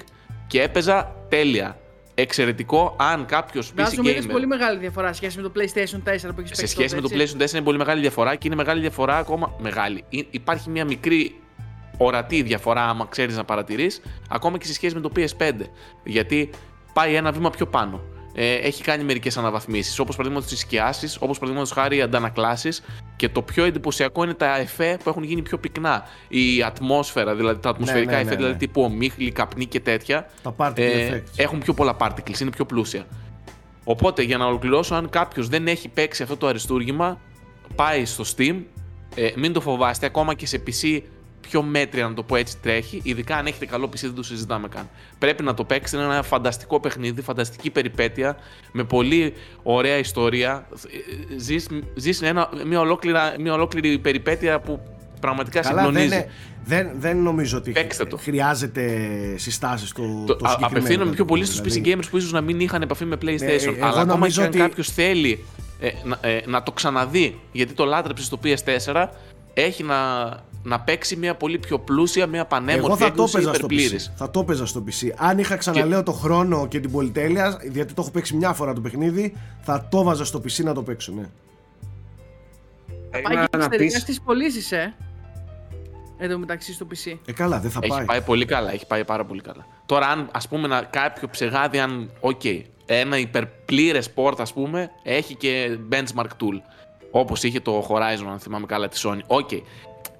[0.47, 1.79] και έπαιζα τέλεια.
[2.15, 4.05] Εξαιρετικό αν κάποιος PC gamer.
[4.05, 7.09] Είναι πολύ μεγάλη διαφορά σχέση με το PlayStation 4 που έχεις Σε σχέση με το
[7.11, 9.55] PlayStation 4 είναι πολύ μεγάλη διαφορά και είναι μεγάλη διαφορά ακόμα.
[9.59, 10.03] Μεγάλη.
[10.29, 11.35] Υπάρχει μια μικρή
[12.01, 15.51] ορατή διαφορά, άμα ξέρεις να παρατηρείς, ακόμα και σε σχέση με το PS5.
[16.03, 16.49] Γιατί
[16.93, 18.01] πάει ένα βήμα πιο πάνω.
[18.33, 22.83] Ε, έχει κάνει μερικές αναβαθμίσεις, όπως παραδείγματος τι σκιάσει, όπως παραδείγματος χάρη οι αντανακλάσεις.
[23.15, 26.03] Και το πιο εντυπωσιακό είναι τα εφέ που έχουν γίνει πιο πυκνά.
[26.27, 28.59] Η ατμόσφαιρα, δηλαδή τα ατμοσφαιρικά ναι, ναι, εφέ, ναι, δηλαδή ναι.
[28.59, 30.29] τύπου ομίχλη, καπνί και τέτοια.
[30.41, 31.33] Τα particle ε, effects.
[31.35, 33.05] έχουν πιο πολλά particles, είναι πιο πλούσια.
[33.83, 37.19] Οπότε για να ολοκληρώσω, αν κάποιος δεν έχει παίξει αυτό το αριστούργημα,
[37.75, 38.55] πάει στο Steam.
[39.15, 41.01] Ε, μην το φοβάστε, ακόμα και σε PC
[41.49, 42.99] πιο μέτρια να το πω έτσι τρέχει.
[43.03, 44.89] Ειδικά αν έχετε καλό PC δεν το συζητάμε καν.
[45.19, 46.03] Πρέπει να το παίξετε.
[46.03, 48.37] Είναι ένα φανταστικό παιχνίδι, φανταστική περιπέτεια
[48.71, 49.33] με πολύ
[49.63, 50.67] ωραία ιστορία.
[51.37, 54.79] Ζεις, ζεις ένα, μια, ολόκληρα, μια ολόκληρη περιπέτεια που
[55.19, 56.15] πραγματικά Καλά, δεν, συγκλονίζει.
[56.15, 56.29] είναι-
[56.65, 58.17] δεν, δεν νομίζω ότι Παίξτε το.
[58.17, 60.67] χρειάζεται συστάσεις το, Το, το α- συγκεκριμένο.
[60.67, 61.69] απευθύνομαι πιο πολύ δηλαδή.
[61.69, 63.39] στους PC gamers που ίσως να μην είχαν επαφή με PlayStation.
[63.39, 65.45] Ναι, εγώ αλλά ακόμα νομίζω και αν ότι- κάποιος θέλει
[65.79, 69.05] ε, να, ε, να το ξαναδεί, γιατί το λάτρεψες στο PS4,
[69.53, 69.95] έχει να,
[70.63, 73.71] να παίξει μια πολύ πιο πλούσια, μια Εγώ πανέμορφη θα το έκδοση έπαιζα στο PC.
[73.71, 74.11] υπερπλήρης.
[74.15, 75.07] Θα το έπαιζα στο PC.
[75.17, 78.81] Αν είχα ξαναλέω το χρόνο και την πολυτέλεια, γιατί το έχω παίξει μια φορά το
[78.81, 81.21] παιχνίδι, θα το βάζα στο PC να το παίξω, ναι.
[83.11, 84.95] Πάει Περίμενα και να εξωτερικά πεις στις πωλήσεις, ε.
[86.17, 87.17] Εν τω μεταξύ στο PC.
[87.25, 88.05] Ε, καλά, δεν θα Έχει πάει.
[88.05, 88.21] πάει.
[88.21, 89.65] πολύ καλά, έχει πάει πάρα πολύ καλά.
[89.85, 92.41] Τώρα, αν ας πούμε να, κάποιο ψεγάδι, αν, οκ,
[92.85, 96.61] ένα υπερπλήρες port, ας πούμε, έχει και benchmark tool.
[97.11, 99.19] Όπως είχε το Horizon, αν θυμάμαι καλά, τη Sony.
[99.27, 99.49] OK.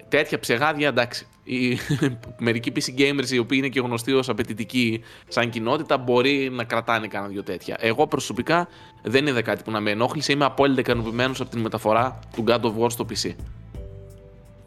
[0.10, 1.28] Τέτοια ψεγάδια, εντάξει.
[1.44, 1.78] Οι,
[2.40, 7.08] μερικοί PC gamers οι οποίοι είναι και γνωστοί ως απαιτητικοί σαν κοινότητα μπορεί να κρατάνε
[7.08, 7.78] κανένα δυο τέτοια.
[7.80, 8.68] Εγώ προσωπικά
[9.04, 10.32] δεν είδα κάτι που να με ενόχλησε.
[10.32, 13.30] Είμαι απόλυτα ικανοποιημένος από την μεταφορά του God of War στο PC.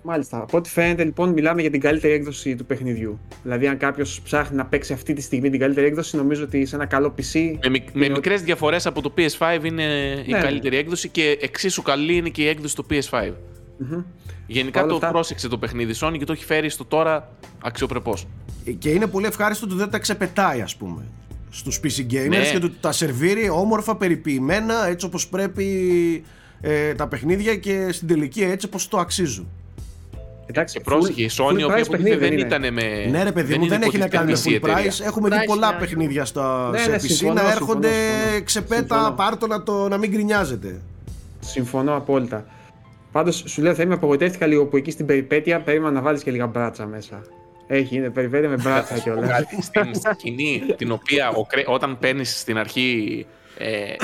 [0.04, 0.36] Μάλιστα.
[0.42, 3.20] Από ό,τι φαίνεται, λοιπόν, μιλάμε για την καλύτερη έκδοση του παιχνιδιού.
[3.42, 6.74] Δηλαδή, αν κάποιος ψάχνει να παίξει αυτή τη στιγμή την καλύτερη έκδοση, νομίζω ότι σε
[6.76, 7.56] ένα καλό PC.
[7.62, 9.82] Με, μικ- με είναι μικρές διαφορές από το PS5 είναι
[10.26, 10.38] η Ναι.
[10.40, 13.32] καλύτερη έκδοση και εξίσου καλή είναι και η έκδοση του PS5.
[13.90, 14.02] Μμμ.
[14.46, 17.28] Γενικά Όλα το αυτά- πρόσεξε το παιχνίδι Sony και το έχει φέρει στο τώρα
[17.62, 18.26] αξιοπρεπώς.
[18.78, 21.02] Και είναι πολύ ευχάριστο ότι δεν τα ξεπετάει, ας πούμε.
[21.50, 22.50] Στους PC gamers Ναι.
[22.50, 26.24] και ότι τα σερβίρει όμορφα, περιποιημένα, έτσι όπως πρέπει
[26.60, 29.48] ε, τα παιχνίδια και στην τελική έτσι όπως το αξίζουν.
[30.46, 32.40] Εντάξει, Και πρόσεχε, η full- Sony, full η οποία price ποτέ παιχνίδι δεν είναι.
[32.40, 33.06] ήταν με.
[33.10, 34.92] ναι, ρε παιδί μου, είναι δεν έχει να κάνει με υποτίθεται full PC εταιρεία.
[34.92, 35.06] price.
[35.06, 35.78] Έχουμε δει Price, πολλά ναι.
[35.78, 38.44] παιχνίδια στα, Ναι, σε ναι, PC συμφωνώ, να συμφωνώ, έρχονται συμφωνώ.
[38.44, 39.10] ξεπέτα, Συμφωνώ.
[39.16, 40.80] πάρτο να, το, να μην γκρινιάζετε.
[41.40, 42.44] Συμφωνώ απόλυτα.
[43.12, 46.30] Πάντως, σου λέω, θα είμαι απογοητεύτηκα λίγο που εκεί στην περιπέτεια περίμενα να βάλεις και
[46.30, 47.22] λίγα μπράτσα μέσα.
[47.66, 49.40] Έχει, είναι περιπέτεια με μπράτσα κιόλας.
[49.60, 53.26] στην σκηνή την οποία ο Κρέ- όταν παίρνεις στην αρχή.
[53.58, 53.94] Ε,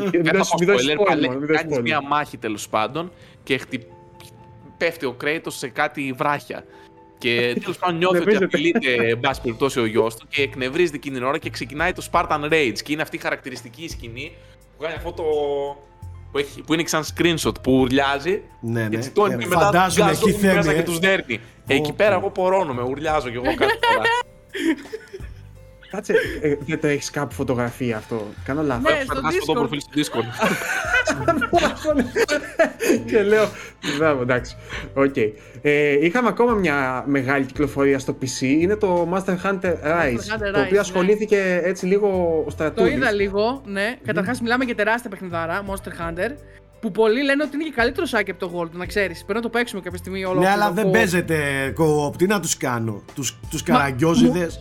[0.00, 1.82] Μην δεν θα δώσεις- πω μην δώσεις spoiler, spoiler, παλε- μην δώσεις κάνεις spoiler.
[1.82, 3.86] μια μάχη τέλος πάντων και χτυ...
[4.76, 6.64] πέφτει ο Κρέιτος σε κάτι βράχια.
[7.18, 7.30] Και
[7.62, 8.74] τέλος πάντων νιώθει ότι Εκνευρίζεται.
[8.84, 12.06] απειλείται, εν πάση περιπτώσει, ο γιος του και εκνευρίζεται εκείνη την ώρα και ξεκινάει το
[12.12, 12.78] Spartan Rage.
[12.84, 14.32] Και είναι αυτή η χαρακτηριστική σκηνή
[14.76, 15.24] που κάνει αυτό το.
[16.32, 18.98] Που, έχει, που είναι σαν screenshot που ουρλιάζει Ναι, και ναι.
[18.98, 20.74] τσιτώνει Ε, και μετά φαντάζομαι γκαζώνει εκεί θέμη, μέσα ε.
[20.74, 21.40] και τους δέρνει.
[21.66, 22.18] Εκεί Ω, πέρα πω.
[22.20, 24.02] εγώ πορώνομαι, ουρλιάζω κι εγώ κάθε φορά.
[25.92, 28.92] Κάτσε, ε, δεν το έχεις κάπου φωτογραφία αυτό; Κάνω λάθος.
[28.92, 29.56] Ναι, στο Φαντάζομαι το Discord.
[29.58, 30.26] προφίλ στο Discord.
[33.10, 33.48] και λέω.
[33.98, 34.56] Μπράβο, εντάξει.
[34.94, 35.16] Οκ.
[35.62, 38.40] Ε, είχαμε ακόμα μια μεγάλη κυκλοφορία στο PC.
[38.40, 40.34] Είναι το Monster Hunter Rise.
[40.34, 40.78] Hunter το Rise, οποίο ναι.
[40.78, 42.08] ασχολήθηκε έτσι λίγο
[42.40, 42.94] ο Το Στρατούλης.
[42.94, 43.96] είδα λίγο, ναι.
[44.06, 46.30] Καταρχάς, μιλάμε για τεράστια παιχνιδάρα, Monster Hunter.
[46.80, 49.16] Που πολλοί λένε ότι είναι και καλύτερο σάκι από το Gold, να ξέρεις.
[49.18, 50.92] Πρέπει να το παίξουμε κάποια στιγμή όλο Ναι, αυτό αλλά το δεν co-op.
[50.92, 51.36] παίζεται
[51.78, 52.16] co-op.
[52.16, 54.60] Τι να τους κάνω, τους, τους καραγκιόζιδες.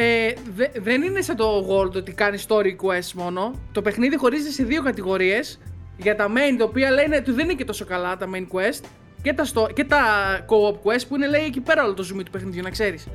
[0.00, 3.54] Ε, δε- δεν είναι σαν το Gold ότι κάνει story quest μόνο.
[3.72, 5.58] Το παιχνίδι χωρίζεται σε δύο κατηγορίες.
[5.96, 8.84] Για τα main, τα οποία λένε ότι δεν είναι και τόσο καλά τα main quest.
[9.22, 10.00] Και τα, στο, και τα
[10.46, 13.06] co-op quest που είναι λέει εκεί πέρα όλο το zoom του παιχνιδιού, να ξέρεις.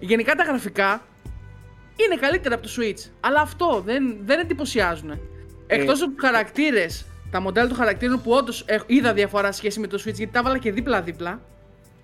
[0.00, 1.02] Γενικά τα γραφικά
[1.96, 3.10] είναι καλύτερα από το Switch.
[3.20, 5.10] Αλλά αυτό δεν, δεν εντυπωσιάζουν.
[5.66, 9.96] Εκτός από τους χαρακτήρες, τα μοντέλα των χαρακτήρων που όντως είδα διαφορά σχέση με το
[10.00, 11.40] Switch γιατί τα έβαλα και δίπλα-δίπλα.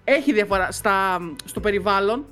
[0.04, 2.24] Έχει διαφορά στα, στο περιβάλλον.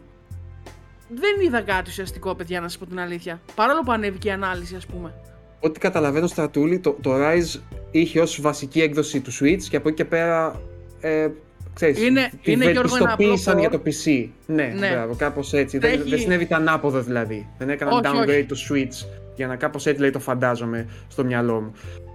[1.08, 3.40] Δεν είδα κάτι ουσιαστικό, παιδιά, να σας πω την αλήθεια.
[3.54, 5.12] Παρόλο που ανέβηκε η ανάλυση, ας πούμε.
[5.60, 9.96] Ό,τι καταλαβαίνω, Στρατούλη, το, το Rise είχε ως βασική έκδοση του Switch και από εκεί
[9.96, 10.60] και πέρα.
[11.00, 11.28] Ε,
[11.74, 14.28] ξέρεις, Είναι- τη είναι, Γιώργο, ένα βελτιστοποίησαν απλό για το PC.
[14.46, 14.88] Ναι, Ναι.
[14.90, 15.78] μπράβο, κάπως έτσι.
[15.78, 17.48] Δεν, Έχει- δεν συνέβη το ανάποδο δηλαδή.
[17.58, 18.44] Δεν έκαναν Όχι, downgrade όχι.
[18.44, 21.72] το Switch για να κάπως έτσι λέει το φαντάζομαι στο μυαλό μου.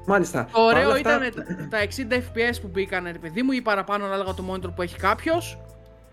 [0.07, 0.47] Μάλιστα.
[0.53, 3.61] Το ωραίο παρόλα αυτά- ήταν τα- τα 60 FPS που μπήκαν, ρε παιδί μου, ή
[3.61, 5.57] παραπάνω ανάλογα το monitor που έχει κάποιος.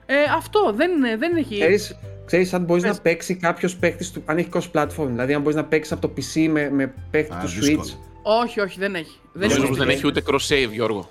[0.07, 1.55] Ε, αυτό δεν, είναι- δεν έχει.
[1.59, 2.92] Ξέρεις, ξέρεις αν μπορείς Πες.
[2.97, 6.12] να παίξει κάποιος παίκτης του, αν έχει cross-platform, δηλαδή αν μπορείς να παίξεις από το
[6.16, 7.83] PC με, με παίκτη Α, του δύσκολο.
[7.85, 7.97] Switch.
[8.42, 9.19] Όχι, όχι, δεν έχει.
[9.33, 11.11] Δεν, Νομίζω έχει, πως δεν έχει ούτε cross-save, Γιώργο.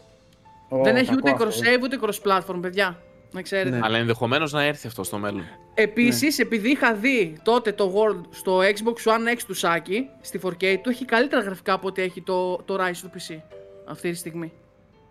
[0.69, 1.45] Ω, δεν έχει κακό ούτε αυτό.
[1.45, 2.99] cross-save ούτε cross-platform, παιδιά.
[3.31, 3.69] Να ξέρετε.
[3.69, 3.79] Ναι.
[3.83, 5.43] Αλλά ενδεχομένως να έρθει αυτό στο μέλλον.
[5.73, 10.75] Επίσης, επειδή είχα δει τότε το World στο Xbox One X του Σάκη, στη 4K,
[10.83, 13.39] του έχει καλύτερα γραφικά από ό,τι έχει το, το Rise στο PC.
[13.87, 14.51] Αυτή τη στιγμή.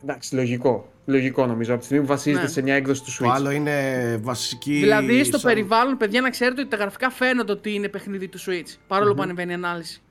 [0.06, 0.88] Εντάξει, λογικό.
[1.06, 1.70] Λογικό νομίζω.
[1.70, 2.48] Από τη στιγμή που βασίζεται Ναι.
[2.48, 3.24] σε μια έκδοση του Switch.
[3.26, 4.72] Το άλλο είναι βασική.
[4.74, 8.38] δηλαδή, στο σαν- περιβάλλον, παιδιά, να ξέρετε ότι τα γραφικά φαίνονται ότι είναι παιχνίδι του
[8.40, 8.76] Switch.
[8.86, 10.02] παρολο που ανεβαίνει η ανάλυση.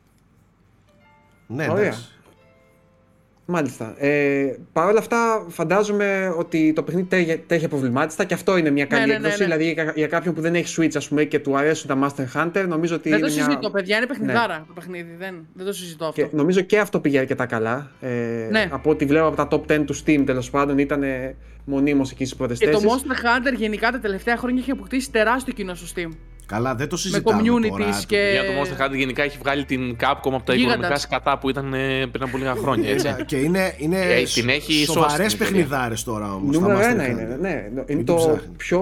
[1.47, 1.83] Ναι, Ωραία.
[1.83, 2.07] εντάξει.
[3.45, 3.93] Μάλιστα.
[3.97, 8.85] Ε, Παρ' όλα αυτά, φαντάζομαι ότι το παιχνίδι τρέχει- τρέχει προβλημάτιστα και αυτό είναι μια
[8.85, 9.37] καλή ναι, ναι, έκδοση.
[9.37, 9.43] ναι.
[9.43, 12.37] Δηλαδή, για, για κάποιον που δεν έχει Switch, ας πούμε, και του αρέσουν τα Master
[12.39, 13.43] Hunter, νομίζω ότι Δεν είναι το μια...
[13.43, 15.15] συζητώ, παιδιά, είναι παιχνιδάρα το παιχνίδι.
[15.19, 16.21] Δεν, δεν το συζητώ αυτό.
[16.21, 17.91] Και νομίζω και αυτό πήγε αρκετά καλά.
[18.01, 18.09] Ε,
[18.51, 18.67] Ναι.
[18.71, 21.03] Από ό,τι βλέπω από τα top 10 του Steam, τέλος πάντων, ήταν
[21.65, 22.93] μονίμως εκεί στις πρώτε Και το θέσει.
[22.95, 26.09] Monster Hunter γενικά τα τελευταία χρόνια έχει αποκτήσει τεράστιο κοινό στο Steam.
[26.45, 28.01] Καλά, δεν το συζητάμε communities τώρα.
[28.07, 30.73] και- Για το Monster Hunter γενικά έχει βγάλει την Capcom από τα Γίγαντας.
[30.73, 33.07] οικονομικά σκατά που ήταν ε, πριν από λίγα χρόνια, έτσι.
[33.19, 35.45] Ε, και είναι, είναι Ε, την έχει σώσει σοβαρές την εταιρεία.
[35.63, 36.55] παιχνιδάρες τώρα όμως.
[36.57, 37.09] Νούμερο τα Master ένα Hunter.
[37.09, 37.37] είναι.
[37.41, 38.49] Ναι, είναι Μην το το ψάχνεις.
[38.57, 38.81] πιο.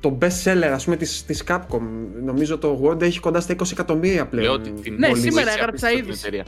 [0.00, 1.80] το best seller, ας πούμε, της, της Capcom.
[2.24, 4.44] Νομίζω το World έχει κοντά στα 20 εκατομμύρια πλέον.
[4.44, 6.42] Λέω ότι την Ναι, πωλήσει σήμερα απίστευτα έγραψα την είδηση.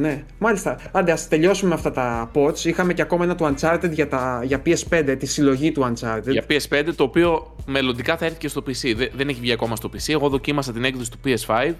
[0.00, 0.16] Εταιρεία.
[0.16, 0.78] Ναι, μάλιστα.
[0.92, 2.64] Άντε, ας τελειώσουμε με αυτά τα ports.
[2.64, 6.28] Είχαμε και ακόμα ένα του Uncharted για, τα, για PS5, τη συλλογή του Uncharted.
[6.30, 8.92] Για PS5, το οποίο μελλοντικά θα έρθει και στο PC.
[8.96, 10.08] Δε- Δεν έχει βγει ακόμα στο PC.
[10.12, 11.72] Εγώ δοκίμασα την έκδοση του PS5,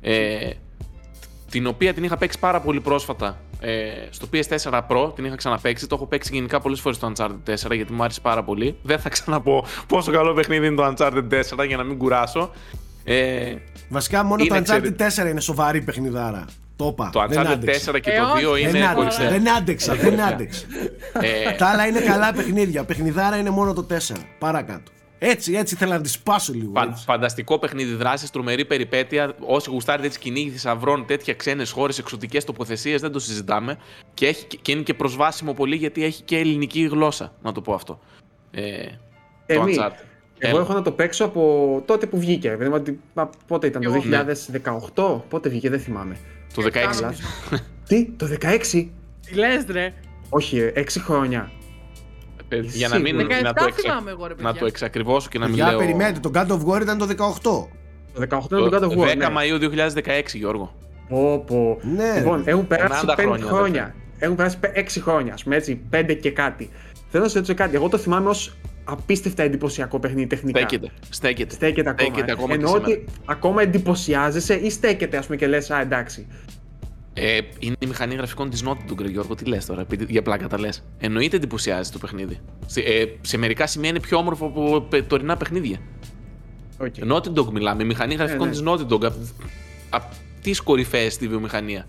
[0.00, 0.50] ε,
[1.50, 5.12] την οποία την είχα παίξει πάρα πολύ πρόσφατα ε, στο PS4 Pro.
[5.14, 5.86] Την είχα ξαναπαίξει.
[5.86, 8.76] Το έχω παίξει γενικά πολλές φορές το Uncharted 4 γιατί μου άρεσε πάρα πολύ.
[8.82, 11.24] Δεν θα ξαναπώ πόσο καλό παιχνίδι είναι το Uncharted
[11.60, 12.50] 4 για να μην κουράσω.
[13.04, 13.54] Ε,
[13.88, 15.24] Βασικά μόνο Είναι το Uncharted εξαιρετικό.
[15.26, 16.44] 4 είναι σοβαρή παιχνιδάρα.
[16.76, 17.10] Το είπα.
[17.12, 17.92] το δεν Uncharted άντεξα.
[17.92, 18.44] 4 και Ε, το όχι.
[18.44, 19.30] 2 Δεν είναι άντεξα, κορυφαία.
[19.30, 20.64] δεν άντεξα, δεν άντεξα.
[21.20, 22.84] Ε, Τα άλλα είναι καλά παιχνίδια.
[22.84, 24.16] Παιχνιδάρα είναι μόνο το 4.
[24.38, 24.90] Παρακάτω.
[25.18, 26.70] Έτσι, έτσι θέλω να τη σπάσω λίγο.
[26.74, 27.04] Φαν- έτσι.
[27.04, 29.34] φανταστικό παιχνίδι δράσης, τρομερή περιπέτεια.
[29.40, 33.78] Όσοι γουστάρετε έτσι κυνήγι θησαυρών, τέτοια ξένες χώρες, εξωτικές τοποθεσίες, δεν το συζητάμε.
[34.14, 37.74] Και, έχει, και είναι και προσβάσιμο πολύ γιατί έχει και ελληνική γλώσσα, να το πω
[37.74, 38.00] αυτό.
[38.50, 38.62] Ε,
[39.46, 39.76] το Εμείς.
[39.80, 40.04] Uncharted.
[40.38, 40.64] Εγώ Έλα.
[40.64, 42.50] έχω να το παίξω από τότε που βγήκε.
[42.56, 44.24] Δηλαδή, ότι- μα, πότε ήταν, το Εγώ, ναι.
[44.94, 46.16] 2018, πότε βγήκε, δεν θυμάμαι.
[46.54, 46.70] Το 16.
[46.70, 47.12] Κάνω.
[47.88, 48.88] Τι, το 16?
[49.26, 49.92] Τι λες ρε.
[50.28, 51.50] Όχι, 6 χρόνια.
[52.48, 53.80] Ε, Για να μην 17 να το, εξα...
[53.82, 54.50] θυμάμαι εγώ, ρε παιδιά.
[54.52, 55.78] να το εξακριβώσω και να μην Για λέω.
[55.78, 57.14] περιμένετε, το God of War ήταν το 18.
[57.42, 57.68] Το
[58.28, 59.12] 18 είναι το God of Το War.
[59.12, 59.26] 10 ναι.
[59.26, 60.74] Μαΐου 2016, Γιώργο.
[61.08, 61.78] Πω, πω.
[61.96, 62.14] Ναι.
[62.18, 63.94] Λοιπόν, έχουν περάσει 90 5 χρόνια, χρόνια.
[64.18, 66.70] Έχουν περάσει 6 χρόνια, ας πούμε έτσι, 5 και κάτι.
[67.10, 67.74] Θέλω να σα ρωτήσω κάτι.
[67.76, 68.56] Εγώ το θυμάμαι ως
[68.88, 70.58] απίστευτα εντυπωσιακό παιχνίδι τεχνικά.
[70.58, 70.90] Στέκεται.
[71.10, 71.54] Στέκεται.
[71.54, 72.08] Στέκεται ακόμα.
[72.08, 72.34] Στέκεται ε.
[72.34, 72.86] ακόμα και Εννοώ σήμερα.
[72.92, 76.26] ότι ακόμα εντυπωσιάζεσαι ή στέκεται, ας πούμε, και λες, Α, εντάξει.
[77.18, 79.34] Ε, είναι η μηχανή γραφικών της Naughty Dog, ρε Γιώργο.
[79.34, 80.84] Τι λες τώρα, επειδή- για πλάκα τα λες.
[80.98, 82.38] Εννοείται εντυπωσιάζει το παιχνίδι.
[82.66, 85.78] Σε, ε, σε μερικά σημεία είναι πιο όμορφο από πε- τωρινά παιχνίδια.
[86.82, 87.12] Okay.
[87.12, 88.52] Naughty Dog μιλάμε, η μηχανή γραφικών ναι.
[88.52, 89.16] της Naughty Dog, από
[89.90, 90.02] απ
[90.42, 91.86] τις κορυφαίες στη βιομηχανία.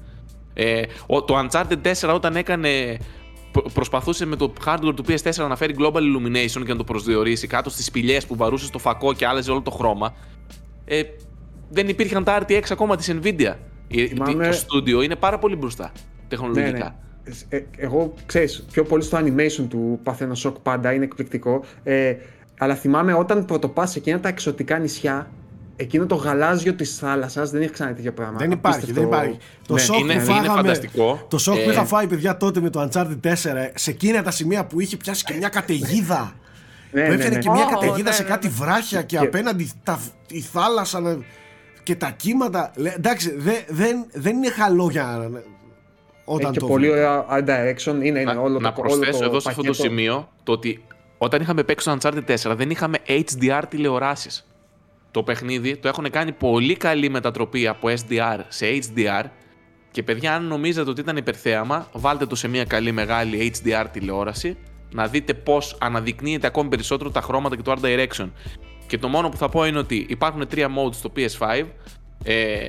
[0.54, 2.98] Ε, ο, το Uncharted 4 όταν έκανε προ-
[3.74, 7.70] προσπαθούσε με το hardware του PS4 να φέρει global illumination και να το προσδιορίσει κάτω
[7.70, 10.14] στις σπηλιές που βαρούσε στο φακό και άλλαζε όλο το χρώμα.
[10.86, 11.02] Ε,
[11.70, 13.54] δεν υπήρχαν τα RTX ακόμα της Nvidia.
[13.88, 16.72] Η- Θυμάμαι- Το στούντιο είναι πάρα πολύ μπροστά Ναι, τεχνολογικά.
[16.72, 17.58] ναι.
[17.58, 21.64] Ε, εγώ, ξέρεις, πιο πολύ στο animation του παθαίνω σοκ πάντα, είναι εκπληκτικό.
[21.84, 22.16] Ε,
[22.58, 25.32] αλλά θυμάμαι όταν πρωτοπάς σε εκείνα τα εξωτικά νησιά,
[25.80, 28.38] εκείνο το γαλάζιο της θάλασσας, δεν έχει ξανά τέτοιο πράγμα.
[28.38, 29.10] Δεν υπάρχει, Απίστευτο.
[29.10, 29.38] δεν υπάρχει.
[29.68, 29.80] Το Ναι.
[29.80, 31.26] σοκ Είναι- που είναι φάγαμε, φανταστικό.
[31.30, 34.32] Το σοκ που Ε, είχα φάει παιδιά τότε με το Uncharted 4 σε εκείνα τα
[34.32, 36.34] σημεία που είχε πιάσει και μια καταιγίδα.
[36.92, 37.42] Ναι, που ναι, έφερε ναι.
[37.42, 38.54] και μια Ω, καταιγίδα ναι, σε ναι, κάτι ναι.
[38.54, 41.18] βράχια και, Και- απέναντι τα, η θάλασσα να-
[41.84, 42.72] και τα κύματα.
[42.76, 45.42] Λέ, εντάξει, δε- δεν, δεν είναι καλό για να-
[46.26, 47.02] όταν Έχει και το πολύ βλέπω.
[47.02, 49.68] ωραία art direction, είναι, είναι Να, όλο να το προσθέσω όλο εδώ σε αυτό το
[49.68, 49.88] πακέτο.
[49.88, 50.84] σημείο το ότι
[51.18, 54.48] όταν είχαμε παίξει το Uncharted 4 δεν είχαμε HDR τηλεοράσεις.
[55.18, 59.24] Το παιχνίδι το έχουν κάνει πολύ καλή μετατροπή από SDR σε HDR
[59.92, 64.58] και παιδιά αν νομίζετε ότι ήταν υπερθέαμα βάλτε το σε μια καλή μεγάλη HDR τηλεόραση
[64.92, 68.30] να δείτε πώς αναδεικνύεται ακόμη περισσότερο τα χρώματα και το art direction.
[68.88, 71.64] Και το μόνο που θα πω είναι ότι υπάρχουν τρία modes στο PS5
[72.24, 72.68] ε,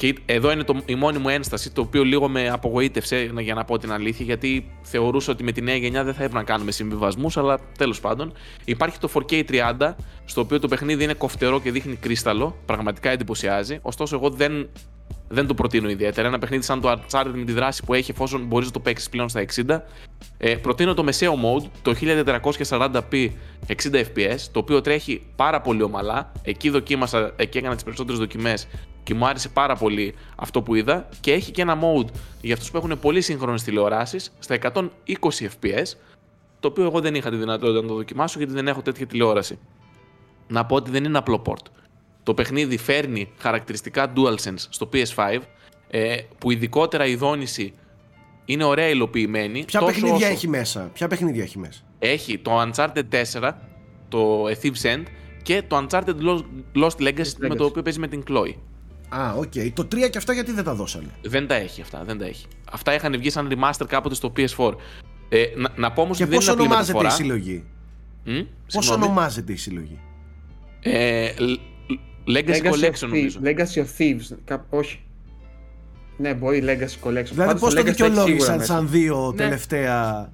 [0.00, 3.64] και εδώ είναι το, η μόνη μου ένσταση, το οποίο λίγο με απογοήτευσε, για να
[3.64, 6.70] πω την αλήθεια, γιατί θεωρούσα ότι με τη νέα γενιά δεν θα έπρεπε να κάνουμε
[6.70, 8.32] συμβιβασμούς, αλλά τέλος πάντων.
[8.64, 13.78] Υπάρχει το 4K30, στο οποίο το παιχνίδι είναι κοφτερό και δείχνει κρίσταλο, πραγματικά εντυπωσιάζει.
[13.82, 14.68] Ωστόσο, εγώ δεν,
[15.28, 16.28] δεν το προτείνω ιδιαίτερα.
[16.28, 19.08] Ένα παιχνίδι σαν το Uncharted με τη δράση που έχει, εφόσον μπορείς να το παίξεις
[19.08, 19.80] πλέον στα 60.
[20.38, 21.94] Ε, προτείνω το μεσαίο mode, το
[22.68, 23.30] 1440p 60
[23.92, 26.32] fps, το οποίο τρέχει πάρα πολύ ομαλά.
[26.42, 28.66] Εκεί δοκίμασα, εκεί έκανα τις περισσότερες δοκιμές
[29.02, 31.08] και μου άρεσε πάρα πολύ αυτό που είδα.
[31.20, 32.08] Και έχει και ένα mode
[32.40, 34.84] για αυτούς που έχουν πολύ σύγχρονες τηλεοράσεις στα 120
[35.40, 35.84] fps,
[36.60, 39.58] το οποίο εγώ δεν είχα τη δυνατότητα να το δοκιμάσω γιατί δεν έχω τέτοια τηλεόραση.
[40.48, 41.64] Να πω ότι δεν είναι απλό port.
[42.22, 45.38] Το παιχνίδι φέρνει χαρακτηριστικά DualSense στο PS5,
[45.90, 47.74] ε, που ειδικότερα η δόνηση
[48.44, 49.64] είναι ωραία υλοποιημένη.
[49.64, 53.02] Ποια τόσο παιχνίδια όσο έχει μέσα; Ποια παιχνίδια έχει μέσα; Έχει το Uncharted
[53.40, 53.52] 4,
[54.08, 55.02] το A Thief's End
[55.42, 57.56] και το Uncharted Lost, Lost Legacy, με Legacy.
[57.56, 58.54] το οποίο παίζει με την Chloe.
[59.16, 59.52] Α, οκ.
[59.74, 62.46] Το 3 και αυτά γιατί δεν τα δώσανε; Δεν τα έχει αυτά, δεν τα έχει.
[62.72, 64.72] Αυτά είχαν βγει σαν remaster κάποτε στο PS4.
[65.28, 67.10] Ε, να, να πω όμως Και ότι δεν πώς είναι απλή ονομάζεται η μεταφορά.
[67.10, 67.64] συλλογή;
[68.24, 68.32] Μμ,
[68.72, 69.04] Πώς συγγνώμη.
[69.04, 69.98] ονομάζεται η συλλογή;
[70.80, 71.58] Ε, L-
[72.36, 73.40] Legacy, of Collection Thieves- νομίζω.
[73.44, 74.36] Legacy of Thieves.
[74.44, 75.00] Κα- όχι.
[76.16, 77.30] Ναι, μπορεί Legacy Collection.
[77.30, 78.72] Δηλαδή Πάντως πώς το Legacy έχει σίγουρα δικαιολόγησαν μέσα.
[78.74, 79.36] σαν δύο Ναι.
[79.36, 80.32] τελευταία.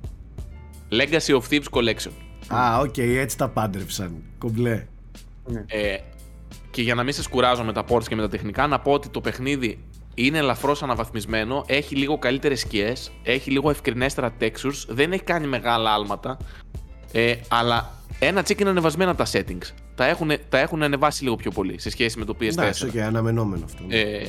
[0.90, 2.10] Legacy of Thieves Collection.
[2.48, 4.22] Α, οκ, έτσι τα πάντρεψαν.
[4.38, 4.86] Κομπλέ.
[5.46, 5.64] Ναι.
[5.66, 5.96] Ε,
[6.76, 8.92] και για να μην σας κουράζω με τα ports και με τα τεχνικά, να πω
[8.92, 9.78] ότι το παιχνίδι
[10.14, 15.92] είναι ελαφρώς αναβαθμισμένο, έχει λίγο καλύτερες σκιές, έχει λίγο ευκρινέστερα textures, δεν έχει κάνει μεγάλα
[15.92, 16.36] άλματα.
[17.12, 19.70] Ε, αλλά ένα τσικ είναι ανεβασμένα τα settings.
[19.94, 22.42] Τα έχουν, τα έχουν ανεβάσει λίγο πιο πολύ σε σχέση με το PS4.
[22.48, 23.82] Εντάξει, οκ, αναμενόμενο αυτό.
[23.86, 23.96] ναι.
[24.00, 24.26] Ε,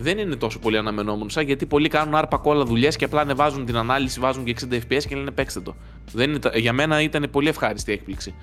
[0.00, 3.64] δεν είναι τόσο πολύ αναμενόμενο σαν γιατί πολλοί κάνουν άρπα κόλλα δουλειές και απλά ανεβάζουν
[3.66, 5.74] την ανάλυση, βάζουν και 60 FPS και λένε παίξτε το.
[6.12, 8.34] Δεν είναι, τα- για μένα ήταν πολύ ευχάριστη η έκπληξη.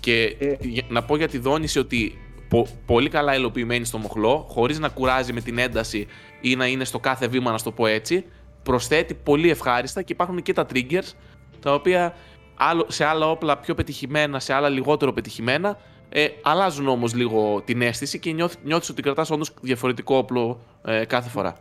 [0.00, 0.56] Και Ε.
[0.60, 2.18] για- να πω για τη δόνηση ότι
[2.50, 6.06] πο- πολύ καλά υλοποιημένη στο μοχλό, χωρίς να κουράζει με την ένταση
[6.40, 8.24] ή να είναι στο κάθε βήμα, να στο πω έτσι,
[8.62, 11.12] προσθέτει πολύ ευχάριστα και υπάρχουν και τα triggers
[11.60, 12.14] τα οποία
[12.56, 17.82] άλλο, σε άλλα όπλα πιο πετυχημένα, σε άλλα λιγότερο πετυχημένα, ε, αλλάζουν όμως λίγο την
[17.82, 21.56] αίσθηση και νιώθ, νιώθεις ότι κρατάς όντως διαφορετικό όπλο ε, κάθε φορά.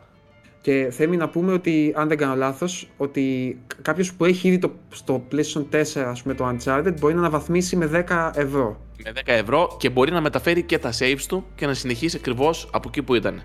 [0.61, 4.71] Και θέλει να πούμε ότι, αν δεν κάνω λάθος, ότι κάποιος που έχει ήδη το,
[4.89, 8.81] στο PlayStation 4 ας πούμε, το Uncharted μπορεί να αναβαθμίσει με 10 ευρώ.
[9.03, 12.69] Με 10 ευρώ και μπορεί να μεταφέρει και τα saves του και να συνεχίσει ακριβώς
[12.73, 13.41] από εκεί που ήταν.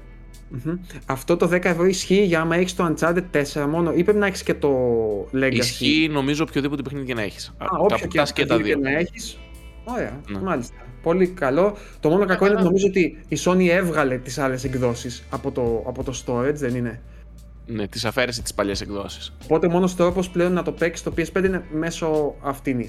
[0.48, 0.74] Μμμ.
[1.06, 4.26] Αυτό το 10 ευρώ ισχύει για άμα έχεις το Uncharted 4 μόνο ή πρέπει να
[4.26, 4.70] έχεις και το
[5.34, 7.54] Legacy; Ισχύει νομίζω οποιοδήποτε παιχνίδι και να έχεις.
[7.58, 8.78] Α, όποιο και, και, και τα δύο.
[8.78, 9.38] να έχεις.
[9.84, 10.38] Ωραία, Ναι.
[10.38, 10.74] μάλιστα.
[11.04, 11.76] Πολύ καλό.
[12.00, 12.62] Το μόνο κακό είναι ότι καλά.
[12.62, 17.00] νομίζω ότι η Sony έβγαλε τις άλλες εκδόσεις από το, από το storage, δεν είναι;
[17.66, 19.32] Ναι, τη αφαίρεσε τις παλιές εκδόσεις.
[19.44, 22.84] Οπότε μόνος τρόπος πλέον να το παίξεις το PS5 είναι μέσω αυτήν.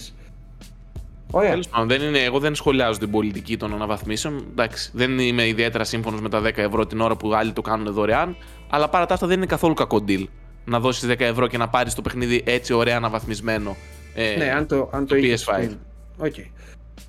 [1.32, 1.50] Ωραία.
[1.50, 4.46] Τέλος πάντων, δεν είναι, εγώ δεν σχολιάζω την πολιτική των αναβαθμίσεων.
[4.52, 7.94] Εντάξει, δεν είμαι ιδιαίτερα σύμφωνος με τα 10 ευρώ την ώρα που άλλοι το κάνουν
[7.94, 8.36] δωρεάν.
[8.70, 10.24] Αλλά παρά τα αυτά δεν είναι καθόλου κακό deal.
[10.66, 13.76] Να δώσεις 10 ευρώ και να πάρεις το παιχνίδι έτσι ωραία αναβαθμισμένο.
[14.16, 15.56] Ε, Ναι, αν το, αν το, το είχες PS5.
[15.56, 15.78] πριν.
[16.18, 16.34] Οκ.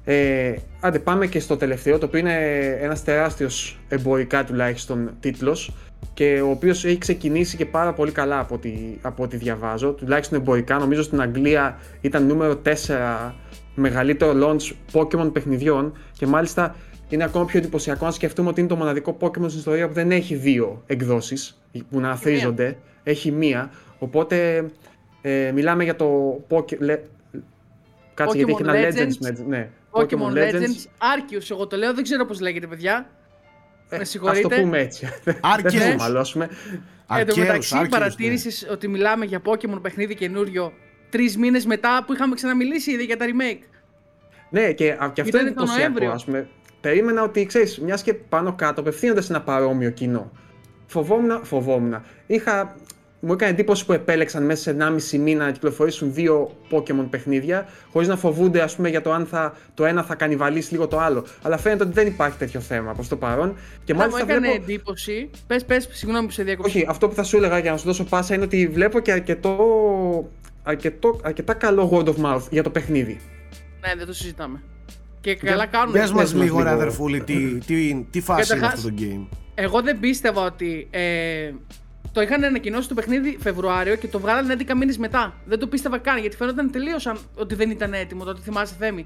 [0.04, 2.34] Ε, άντε πάμε και στο τελευταίο, το οποίο είναι
[2.80, 5.72] ένας τεράστιος εμπορικά τουλάχιστον τίτλος
[6.14, 8.72] και ο οποίος έχει ξεκινήσει και πάρα πολύ καλά από ό,τι,
[9.02, 10.78] από ό,τι διαβάζω, τουλάχιστον εμπορικά.
[10.78, 13.32] Νομίζω στην Αγγλία ήταν νούμερο 4
[13.74, 16.74] μεγαλύτερο launch Pokemon παιχνιδιών και μάλιστα
[17.08, 20.10] είναι ακόμα πιο εντυπωσιακό να σκεφτούμε ότι είναι το μοναδικό Pokemon στην ιστορία που δεν
[20.10, 21.60] έχει δύο εκδόσεις
[21.90, 23.70] που να αθρίζονται, έχει μία.
[23.98, 24.64] Οπότε
[25.22, 26.78] ε, μιλάμε για το Poke...
[26.78, 27.00] λε-
[28.16, 29.08] Κάτσε γιατί έχει Pokemon ένα Legends.
[29.08, 29.16] Legends.
[29.20, 29.68] με- ναι.
[29.90, 30.86] Pokemon Legends.
[30.98, 33.10] Arceus, εγώ το λέω, δεν ξέρω πώς λέγεται, παιδιά.
[33.88, 34.48] Ε, Με ας συγχωρείτε.
[34.48, 35.08] το πούμε έτσι.
[35.24, 35.74] Δεν Άρκες.
[35.74, 36.44] θα το μαλώσουμε.
[36.44, 36.50] Εν
[37.08, 40.72] τω Αρκαίους, μεταξύ, άρκερους, παρατήρησες ότι μιλάμε για Pokémon παιχνίδι καινούριο
[41.10, 43.62] τρεις μήνες μετά που είχαμε ξαναμιλήσει ήδη για τα remake.
[44.50, 45.78] Ναι, και, α, και αυτό Ήτανε είναι το εντυπωσιακό.
[45.78, 46.10] Νοέμβριο.
[46.10, 46.48] Ας πούμε,
[46.80, 50.30] περίμενα ότι ξέρεις, μιας και πάνω κάτω απευθύνονται σε ένα παρόμοιο κοινό.
[50.86, 52.02] Φοβόμουν, φοβόμουν.
[52.26, 52.76] Είχα,
[53.26, 54.76] μου έκανε εντύπωση που επέλεξαν μέσα σε
[55.16, 59.26] 1,5 μήνα να κυκλοφορήσουν δύο Pokémon παιχνίδια, χωρίς να φοβούνται ας πούμε, για το αν
[59.26, 61.24] θα, το ένα θα κανιβαλίσει λίγο το άλλο.
[61.42, 63.56] Αλλά φαίνεται ότι δεν υπάρχει τέτοιο θέμα προς το παρόν.
[63.84, 64.62] Και Αλλά μου μάλιστα έκανε βλέπω.
[64.62, 65.30] εντύπωση.
[65.46, 66.70] Πες, πες, συγγνώμη που σε διακόψα.
[66.70, 69.12] Όχι, αυτό που θα σου έλεγα για να σου δώσω πάσα είναι ότι βλέπω και
[69.12, 69.56] αρκετό,
[70.62, 73.20] αρκετό, αρκετά καλό word of mouth για το παιχνίδι.
[73.86, 74.62] Ναι, δεν το συζητάμε.
[75.20, 75.92] Και καλά κάνουν.
[75.92, 76.74] Πες μας μας λίγο ρε λίγο.
[76.74, 79.26] αδερφούλη, τι, τι, τι φάση είναι Καταρχάς- αυτό το game.
[79.54, 80.86] Εγώ δεν πίστευα ότι.
[80.90, 81.50] Ε,
[82.16, 85.34] το είχαν ανακοινώσει το παιχνίδι Φεβρουάριο και το βγάλανε 11 μήνες μετά.
[85.44, 88.24] Δεν το πίστευα καν γιατί φαίνονταν τελείως ότι δεν ήταν έτοιμο.
[88.24, 89.04] Το ότι θυμάσαι Θέμη.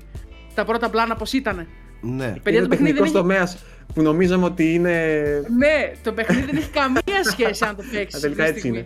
[0.54, 1.66] Τα πρώτα πλάνα πώς ήταν.
[2.00, 2.34] Ναι.
[2.42, 3.12] Παιδιά, είναι το παιχνίδι δεν τεχνικό έχει...
[3.12, 5.14] τομέας που νομίζαμε ότι είναι.
[5.58, 8.18] Ναι, το παιχνίδι δεν έχει καμία σχέση αν το παίξεις.
[8.18, 8.84] Α, τελικά έτσι είναι.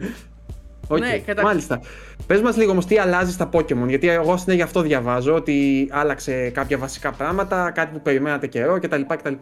[0.89, 1.81] Οκ, Ναι, κατα- μάλιστα.
[2.27, 6.51] Πες μας λίγο όμως τι αλλάζει στα Pokemon, γιατί εγώ συνέχεια αυτό διαβάζω, ότι άλλαξε
[6.51, 9.01] κάποια βασικά πράγματα, κάτι που περιμένατε καιρό κτλ.
[9.09, 9.33] κτλ.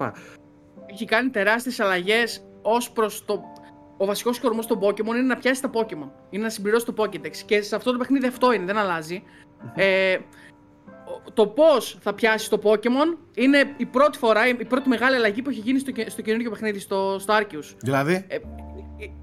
[0.93, 3.41] Έχει κάνει τεράστιες αλλαγές ως προς το.
[4.03, 6.09] Ο βασικός κορμός των Pokémon είναι να πιάσει τα Pokémon.
[6.31, 7.37] Είναι να συμπληρώσει το Pokédex.
[7.47, 9.23] Και σε αυτό το παιχνίδι αυτό είναι, δεν αλλάζει.
[9.75, 15.17] Ε, ο- το πώς θα πιάσει το Pokémon είναι η πρώτη φορά, η πρώτη μεγάλη
[15.17, 17.75] αλλαγή που έχει γίνει στο, και- στο καινούργιο παιχνίδι, στο, στο Arceus.
[17.79, 18.37] Δηλαδή, Ε,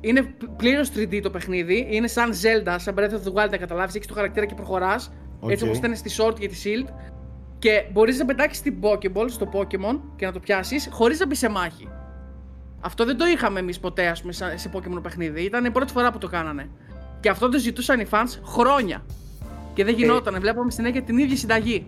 [0.01, 1.87] είναι πλήρως 3D το παιχνίδι.
[1.89, 3.95] Είναι σαν Zelda, σαν Breath of the Wild, να καταλάβεις.
[3.95, 5.11] Έχεις το χαρακτήρα και προχωράς.
[5.47, 5.69] Έτσι Οκ.
[5.69, 6.89] όπως ήταν στη Sword και τη Shield.
[7.59, 11.35] Και μπορείς να πετάξεις την Pokéball στο Pokémon και να το πιάσεις χωρίς να μπει
[11.35, 11.87] σε μάχη.
[12.81, 15.41] Αυτό δεν το είχαμε εμείς ποτέ, ας πούμε, σαν- σε Pokémon παιχνίδι.
[15.41, 16.69] Ήταν η πρώτη φορά που το κάνανε.
[17.19, 19.05] Και αυτό το ζητούσαν οι fans χρόνια.
[19.73, 20.37] Και δεν γινόταν.
[20.39, 21.85] Βλέπαμε συνέχεια την ίδια συνταγή.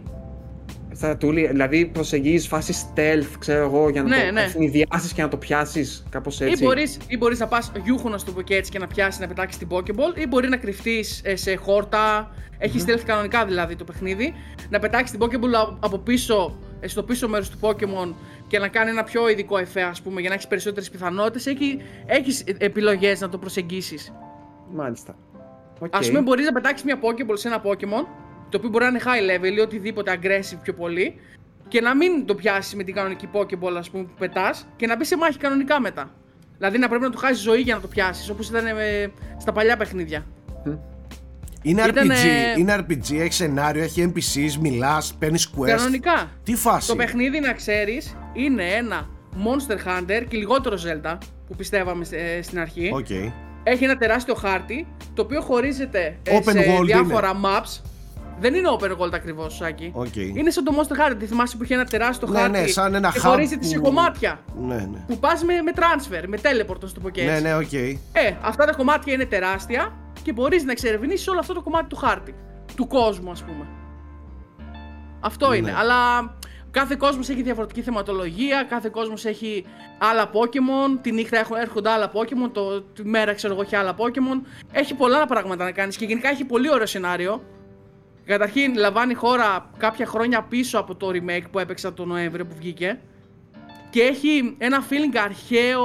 [0.93, 4.41] Στα τούλι, δηλαδή προσεγγίζεις φάση stealth, ξέρω εγώ, για να Ναι, το ναι.
[4.41, 6.63] αιφνιδιάσεις και να το πιάσεις, κάπως έτσι.
[6.63, 8.87] Ή μπορεί ή μπορείς να πας γιούχο, να σου το πω και έτσι, και να
[8.87, 12.31] πιάσεις να πετάξεις την Pokéball, ή μπορεί να κρυφτείς σε χόρτα.
[12.57, 14.33] Έχεις stealth κανονικά δηλαδή το παιχνίδι.
[14.69, 18.13] Να πετάξεις την Pokéball α- από πίσω, ε, στο πίσω μέρος του Pokémon
[18.47, 21.45] και να κάνει ένα πιο ειδικό εφέ, ας πούμε, για να έχεις περισσότερες πιθανότητες.
[21.45, 24.13] Έχει έχεις επιλογές να το προσεγγίσεις.
[24.73, 25.15] Μάλιστα.
[25.79, 25.95] Οκ.
[25.95, 28.05] Ας πούμε, μπορείς να πετάξεις μια Pokéball σε ένα Pokémon,
[28.49, 31.19] το οποίο μπορεί να είναι high level ή οτιδήποτε aggressive πιο πολύ,
[31.67, 34.95] και να μην το πιάσεις με την κανονική Pokéball, ας πούμε, που πετάς, και να
[34.95, 36.11] μπεις σε μάχη κανονικά μετά.
[36.57, 39.51] Δηλαδή να πρέπει να του χάσεις ζωή για να το πιάσεις, όπως ήταν ε, στα
[39.51, 40.25] παλιά παιχνίδια.
[41.61, 42.11] Είναι Ήτανε-
[42.55, 45.65] RPG, είναι RPG, έχει σενάριο, έχει NPCs, μιλάς, παίρνεις quest.
[45.67, 46.29] Κανονικά.
[46.43, 52.05] Τι φάση; Το παιχνίδι, να ξέρεις, είναι ένα Monster Hunter και λιγότερο Zelda, που πιστεύαμε
[52.11, 52.89] ε, στην αρχή.
[52.93, 53.09] Οκ.
[53.63, 57.81] Έχει ένα τεράστιο χάρτη, το οποίο χωρίζεται ε, Open σε world διάφορα maps.
[58.41, 59.91] Δεν είναι open world ακριβώς, Σάκη.
[59.93, 60.15] Οκ.
[60.15, 61.15] Είναι σαν το Monster Hunter.
[61.19, 63.75] Τη θυμάσαι που είχε ένα τεράστιο Ναι, χάρτη ναι, σαν ένα και hub χωρίζεται σε
[63.77, 64.39] που- κομμάτια.
[64.61, 65.03] Ναι, ναι.
[65.07, 67.43] Που πας με, με transfer, με teleport, να σου το πω και Ναι, έτσι.
[67.43, 67.73] ναι, οκ.
[67.73, 67.97] Ε,
[68.41, 72.35] αυτά τα κομμάτια είναι τεράστια και μπορείς να εξερευνήσεις όλο αυτό το κομμάτι του χάρτη.
[72.75, 73.65] Του κόσμου, ας πούμε.
[75.19, 75.55] Αυτό Ναι.
[75.55, 75.73] είναι.
[75.77, 75.95] Αλλά
[76.71, 79.65] κάθε κόσμος έχει διαφορετική θεματολογία, κάθε κόσμος έχει
[79.97, 80.99] άλλα Pokémon.
[81.01, 84.45] Τη νύχτα έχουν, έρχονται άλλα Pokémon, το, τη μέρα ξέρω εγώ έχει άλλα Pokémon.
[84.71, 87.41] Έχει πολλά πράγματα να κάνεις και γενικά έχει πολύ ωραίο σενάριο.
[88.25, 92.99] Καταρχήν λαμβάνει χώρα κάποια χρόνια πίσω από το remake που έπαιξα το Νοέμβριο που βγήκε.
[93.89, 95.83] Και έχει ένα feeling αρχαίο.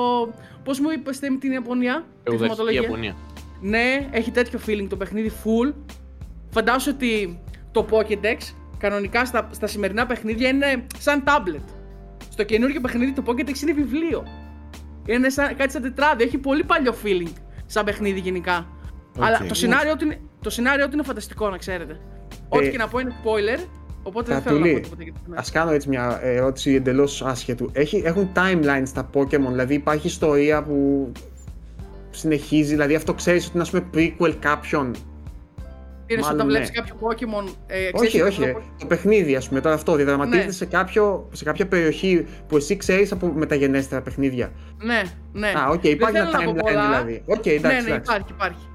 [0.64, 2.80] Πώς μου είπες με την Ιαπωνία, τη Εουδαρχική θεματολογία.
[2.80, 3.16] Ιαπωνία.
[3.60, 5.74] Ναι, έχει τέτοιο feeling το παιχνίδι full.
[6.50, 8.36] Φαντάσου ότι το Pokédex
[8.78, 11.62] κανονικά στα, στα σημερινά παιχνίδια είναι σαν tablet.
[12.30, 14.26] Στο καινούργιο παιχνίδι το Pokédex είναι βιβλίο.
[15.06, 17.32] Είναι σαν, κάτι σαν τετράδιο, έχει πολύ παλιό feeling
[17.66, 18.66] σαν παιχνίδι γενικά.
[19.18, 22.00] Αλλά το σενάριο, του είναι, το σενάριο του είναι φανταστικό να ξέρετε.
[22.48, 23.66] Ό,τι και να πω είναι spoiler,
[24.02, 25.40] οπότε δεν θέλω να πω Κατουλή, τίποτα για το σενάριο.
[25.40, 27.70] ας κάνω έτσι μια ερώτηση εντελώς άσχετου.
[27.72, 31.12] Έχει, έχουν timeline στα Pokemon, δηλαδή υπάρχει ιστορία που
[32.10, 34.94] συνεχίζει, δηλαδή αυτό ξέρεις ότι είναι ας πούμε prequel κάποιον.
[36.08, 36.74] Είναι σαν μάλλον όταν βλέπεις ναι.
[36.74, 37.52] κάποιο Pokémon.
[37.66, 40.52] Ε, ξέρεις όχι, ότι όχι, το- ε, το παιχνίδι ας πούμε, τώρα αυτό διαδραματίζεται Ναι.
[40.52, 44.52] σε, κάποιο, σε κάποια περιοχή που εσύ ξέρεις από μεταγενέστερα παιχνίδια.
[44.82, 45.48] Ναι, ναι.
[45.48, 46.86] Α, οκ, Δεν υπάρχει θέλω ένα να πω timeline πολλά.
[46.86, 47.22] δηλαδή.
[47.26, 47.94] Οκ, εντάξει, ναι, ναι, εντάξει.
[48.12, 48.66] υπάρχει, υπάρχει.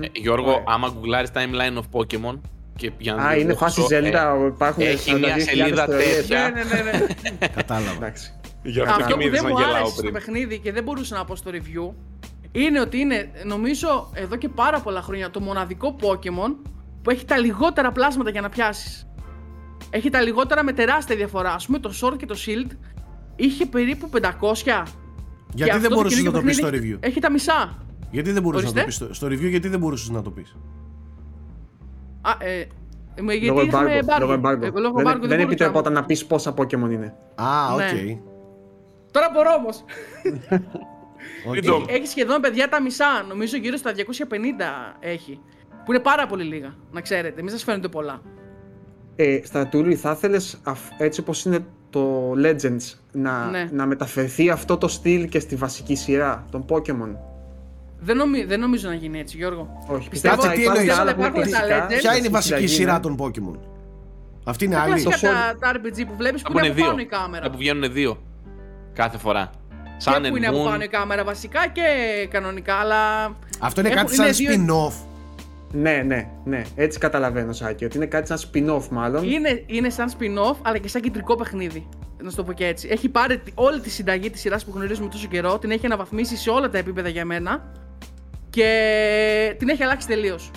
[0.00, 0.62] Ε, Γιώργο, Ωραία.
[0.66, 2.38] άμα γκουγκλάρεις timeline of Pokemon
[2.76, 5.40] και για να Α, δεις είναι το φάση ποσό, ε, Zelda, υπάρχουν έχει μια 42.000
[5.40, 6.16] σελίδα ιστορίες.
[6.16, 6.50] τέτοια.
[6.54, 7.06] Ναι, ναι, ναι.
[7.40, 7.46] ναι.
[7.54, 7.92] Κατάλαβα.
[7.96, 8.32] Εντάξει.
[8.62, 10.12] Γι' αυτό Αυτό και που με είδες δεν να μου γελάω άρεσε στο πριν.
[10.12, 11.94] παιχνίδι και δεν μπορούσα να πω στο review
[12.52, 16.54] είναι ότι είναι, νομίζω, εδώ και πάρα πολλά χρόνια το μοναδικό Pokemon
[17.02, 19.06] που έχει τα λιγότερα πλάσματα για να πιάσεις.
[19.90, 21.50] Έχει τα λιγότερα με τεράστια διαφορά.
[21.50, 22.70] Α πούμε, το Sword και το Shield
[23.36, 24.18] είχε περίπου 500.
[24.62, 24.72] Και
[25.54, 27.78] Γιατί αυτό δεν το μπορούσες να καινούργιο το πεις στο παιχνίδι review; Έχει τα μισά.
[28.10, 29.04] Γιατί δεν μπορούσες να το Ορίστε.
[29.04, 30.56] πεις στο, στο review, γιατί δεν μπορούσες να το πεις;
[32.22, 32.66] Α, ε,
[33.20, 34.12] με, γιατί Λόγω είχαμε embargo.
[34.14, 34.20] embargo.
[34.20, 34.62] Λόγω embargo.
[34.62, 37.14] Ε, λόγω Δεν, embargo δεν μπορούσα να- επιτρεπόταν να πεις πόσα Pokemon είναι.
[37.34, 37.78] Α, οκ.
[37.78, 38.18] Ναι.
[39.10, 39.84] Τώρα μπορώ όμως.
[41.48, 41.54] Οκ.
[41.54, 43.24] Τι το- Έχει σχεδόν παιδιά τα μισά.
[43.28, 45.40] Νομίζω γύρω στα 250 έχει.
[45.84, 47.42] Που είναι πάρα πολύ λίγα, να ξέρετε.
[47.42, 48.20] Μην σας φαίνονται πολλά.
[49.16, 50.60] Ε, στα Τούρι θα ήθελες
[50.98, 51.58] έτσι όπως είναι
[51.90, 53.68] το Legends να, Ναι.
[53.72, 57.16] να μεταφερθεί αυτό το στυλ και στη βασική σειρά των Pokemon.
[58.04, 59.84] Δεν, νομι- δεν νομίζω να γίνει έτσι, Γιώργο.
[59.88, 61.98] Όχι, Πιστεύω Κάτσε, ότι τι υπάρχουν εννοείς; άλλα που είναι Υπάρχουν τα κλασικά, Legends.
[62.00, 63.00] Ποια είναι η στη βασική συνταγή, σειρά ναι.
[63.00, 63.58] των Pokemon.
[64.44, 65.02] Αυτή είναι Τα άλλη.
[65.02, 67.04] κλασικά Το τα, τα RPG που βλέπεις Τα που που είναι είναι από πάνω δύο.
[67.04, 67.42] η κάμερα.
[67.44, 68.22] Τα που βγαίνουν δύο.
[68.92, 69.50] Κάθε φορά.
[69.96, 71.82] Σαν και που είναι από πάνω η κάμερα βασικά και
[72.30, 73.24] κανονικά, αλλά.
[73.58, 74.92] Αυτό είναι Έχουν- κάτι σαν είναι δύο- spin-off.
[75.72, 76.62] Ναι, ναι, ναι.
[76.74, 77.84] Έτσι καταλαβαίνω, Σάκη.
[77.84, 79.24] Ότι είναι κάτι σαν spin-off μάλλον.
[79.30, 81.88] Είναι, είναι σαν spin-off, αλλά και σαν κεντρικό παιχνίδι.
[82.22, 82.88] Να σου το πω και έτσι.
[82.90, 86.36] Έχει πάρει τη- όλη τη συνταγή της σειράς που γνωρίζουμε τόσο καιρό, την έχει αναβαθμίσει
[86.36, 87.72] σε όλα τα επίπεδα για μένα
[88.52, 90.50] και την έχει αλλάξει τελείως.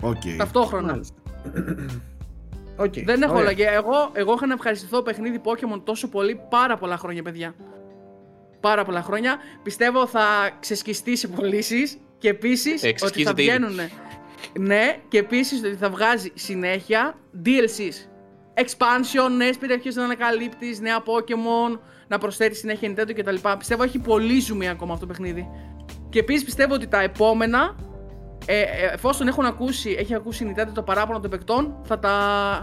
[0.00, 0.20] Οκ.
[0.38, 0.92] Ταυτόχρονα.
[0.92, 1.14] Μάλιστα.
[2.84, 3.44] Οκ, Δεν έχω ωραία.
[3.44, 3.70] λόγια.
[3.72, 7.54] Εγώ, εγώ είχα να ευχαριστηθώ παιχνίδι Pokemon τόσο πολύ πάρα πολλά χρόνια, παιδιά.
[8.60, 9.36] Πάρα πολλά χρόνια.
[9.62, 13.50] Πιστεύω θα ξεσκιστεί σε πωλήσεις και επίσης ότι θα Ξεσκίζεται ήδη.
[13.50, 13.76] βγαίνουν.
[14.58, 17.14] Ναι, και επίσης ότι θα βγάζει συνέχεια
[17.44, 18.08] DLCs.
[18.54, 21.78] Expansion, νέες περιοχές να ανακαλύπτει, νέα Pokemon,
[22.08, 23.34] να προσθέτει συνέχεια Nintendo κτλ.
[23.58, 25.48] Πιστεύω έχει πολύ ζουμί ακόμα αυτό το παιχνίδι.
[26.14, 27.74] Και επίσης πιστεύω ότι τα επόμενα,
[28.46, 32.10] ε, ε, εφόσον έχουν ακούσει, έχει ακούσει η Nintendo το παράπονο των παικτών, θα τα,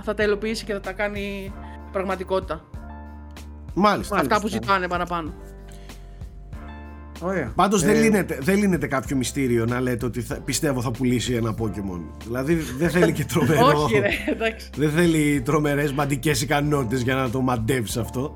[0.04, 1.54] θα τα υλοποιήσει και θα τα κάνει
[1.92, 2.66] πραγματικότητα.
[3.74, 4.16] Μάλιστα.
[4.16, 4.36] Μάλιστα.
[4.36, 5.34] Αυτά που ζητάνε παραπάνω.
[7.22, 7.52] Ωραία.
[7.56, 11.34] Πάντως δεν, Ε, λύνεται, δεν λύνεται κάποιο μυστήριο να λέτε ότι θα, πιστεύω θα πουλήσει
[11.34, 12.02] ένα Pokemon.
[12.24, 13.84] Δηλαδή δεν θέλει και τρομερό.
[13.84, 14.70] Όχι, ρε, εντάξει.
[14.78, 18.34] Δεν θέλει τρομερές μαντικές ικανότητες για να το μαντεύσει αυτό.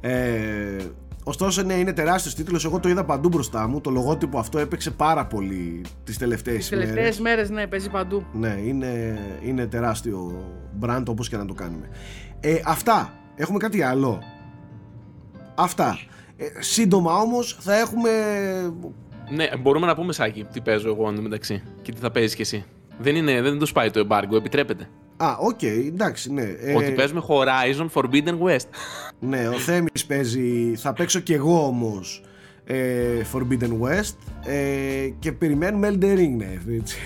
[0.00, 0.76] Ε,
[1.24, 2.64] ωστόσο, ναι, είναι τεράστιος τίτλος.
[2.64, 3.80] Εγώ το είδα παντού μπροστά μου.
[3.80, 6.86] Το λογότυπο αυτό έπαιξε πάρα πολύ τις τελευταίες Τις ημέρε.
[6.86, 8.24] τελευταίες μέρες, ναι, παίζει παντού.
[8.32, 10.44] Ναι, είναι, είναι τεράστιο
[10.80, 11.88] brand όπως και να το κάνουμε.
[12.40, 13.12] Ε, αυτά.
[13.36, 14.22] Έχουμε κάτι άλλο.
[15.54, 15.98] Αυτά.
[16.36, 18.10] Ε, σύντομα όμως θα έχουμε...
[19.30, 22.64] Ναι, μπορούμε να πούμε Σάκη τι παίζω εγώ μεταξύ και τι θα παίζεις κι εσύ.
[22.98, 24.88] Δεν, είναι, δεν τους πάει το embargo, επιτρέπεται.
[25.24, 26.42] Α, οκ, εντάξει, ναι.
[26.42, 28.66] Ε, Ότι παίζουμε Horizon Forbidden West.
[29.20, 30.74] Ναι, ο Θέμης παίζει...
[30.76, 32.22] Θα παίξω κι εγώ όμως
[32.64, 32.76] ε,
[33.32, 36.96] Forbidden West ε, και περιμένουμε Elden Ring, ναι, έτσι.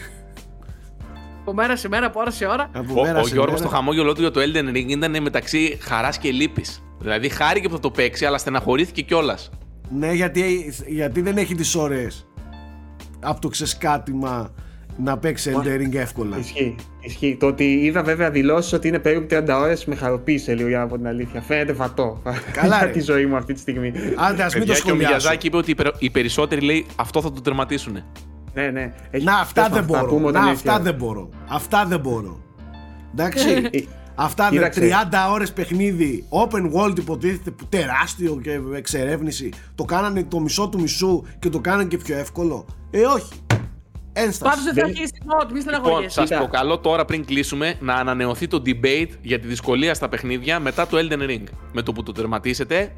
[1.41, 2.71] Από μέρα σε μέρα, από ώρα σε ώρα.
[2.73, 3.71] Από Ο, μέρα ο σε Γιώργος μέρα.
[3.71, 6.83] το χαμόγελό του για το Elden Ring ήταν μεταξύ χαράς και λύπης.
[6.99, 9.51] Δηλαδή χάρηκε που θα το παίξει, αλλά στεναχωρήθηκε κιόλας.
[9.91, 12.27] Ναι, γιατί, γιατί δεν έχει τις ώρες
[13.21, 14.51] από το ξεσκάτημα
[14.99, 16.39] να παίξει Elden Ring εύκολα.
[16.39, 17.37] Ισχύει, ισχύει.
[17.41, 20.87] Το ότι είδα βέβαια δηλώσεις ότι είναι περίπου 30 ώρες με χαροποίησε λίγο για να
[20.87, 21.41] πω την αλήθεια.
[21.43, 22.23] Φαίνεται βατό.
[22.53, 22.93] Καλά, Για ρε.
[22.93, 23.93] τη ζωή μου αυτή τη στιγμή.
[24.17, 25.11] Άντε, ας μην το και ο σχολιάσω.
[25.13, 27.99] Μιαζάκη είπε ότι οι περι- οι περισσότεροι λέει αυτό θα το τερματίσουν.
[28.55, 28.93] ναι, ναι.
[29.11, 30.07] Έχει- Να, αυτά θα- δεν θα μπορώ.
[30.07, 30.83] πούμε όταν Να, έρθει η αυτά ώρα.
[30.83, 31.29] δεν μπορώ.
[31.49, 32.41] Αυτά δεν μπορώ.
[33.13, 33.49] Εντάξει.
[33.71, 33.81] Ε,
[34.15, 34.53] αυτά δεν.
[34.53, 34.81] κοίταξε.
[34.81, 39.53] 30 ώρες παιχνίδι, open world υποτίθεται, που τεράστιο και εξερεύνηση.
[39.75, 42.67] Το κάνανε το μισό του μισού και το κάνανε και πιο εύκολο.
[42.91, 43.33] Ε, όχι.
[44.19, 44.43] Ένσταση.
[44.51, 46.15] Πάντως δεν θα Δεν- αρχίσει μόνο, μη Λοιπόν, στεναχωριέσαι.
[46.21, 46.39] σας Κοίτα.
[46.39, 50.99] προκαλώ τώρα πριν κλείσουμε να ανανεωθεί το debate για τη δυσκολία στα παιχνίδια μετά το
[51.01, 51.45] Elden Ring.
[51.73, 52.93] Με το που το τερματίσετε,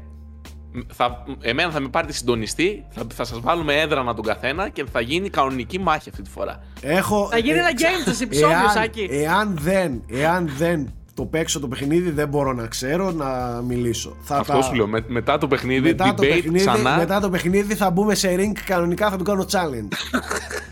[0.93, 5.01] θα, εμένα θα με πάρετε συντονιστή, θα, θα σας βάλουμε έδρανα τον καθένα και θα
[5.01, 6.63] γίνει κανονική μάχη αυτή τη φορά.
[6.81, 9.07] Έχω, Θα γίνει ένα game σας επεισόδιο, εάν, Σάκη.
[9.11, 14.15] Εάν δεν, εάν δεν το παίξω το παιχνίδι, δεν μπορώ να ξέρω να μιλήσω.
[14.21, 14.87] Θα Αυτό τα- σου λέω.
[14.87, 16.97] Με- μετά το παιχνίδι, Μετά debate το, παιχνίδι, ξανά.
[16.97, 19.87] μετά το παιχνίδι θα μπούμε σε ring κανονικά θα του κάνω challenge.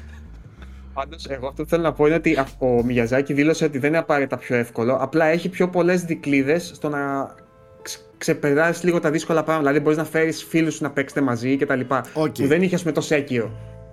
[0.98, 3.90] Πάντως, εγώ αυτό που θέλω να πω είναι ότι α- ο Μιαζάκη δήλωσε ότι δεν
[3.90, 4.98] είναι απαραίτητα πιο εύκολο.
[5.00, 7.34] Απλά έχει πιο πολλές δικλείδες στο να
[7.82, 9.68] ξ- ξεπεράσεις λίγο τα δύσκολα πράγματα.
[9.68, 11.80] Δηλαδή, μπορείς να φέρεις φίλους σου να παίξετε μαζί κτλ.
[12.14, 12.32] Οκ.
[12.40, 13.52] Που δεν είχε με το Sekiro.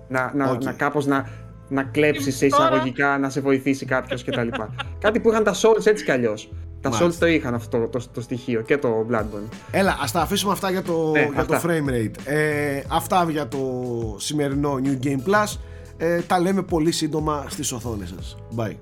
[0.09, 0.63] Να, να, Οκ.
[0.65, 1.29] να κάπως να,
[1.69, 4.49] να κλέψεις σε Τώρα- εισαγωγικά, να σε βοηθήσει κάποιος κτλ.
[5.05, 6.53] Κάτι που είχαν τα Souls έτσι κι αλλιώς.
[6.81, 7.07] Τα Μάλιστα.
[7.11, 9.49] Souls το είχαν αυτό το, το, το στοιχείο και το Bloodborne.
[9.71, 11.69] Έλα, ας τα αφήσουμε αυτά για το, Ναι, για το αυτά.
[11.69, 12.15] frame rate.
[12.33, 13.59] Ε, αυτά για το
[14.19, 15.59] σημερινό New Game Plus.
[15.97, 18.37] Ε, τα λέμε πολύ σύντομα στις οθόνες σας.
[18.57, 18.77] Bye.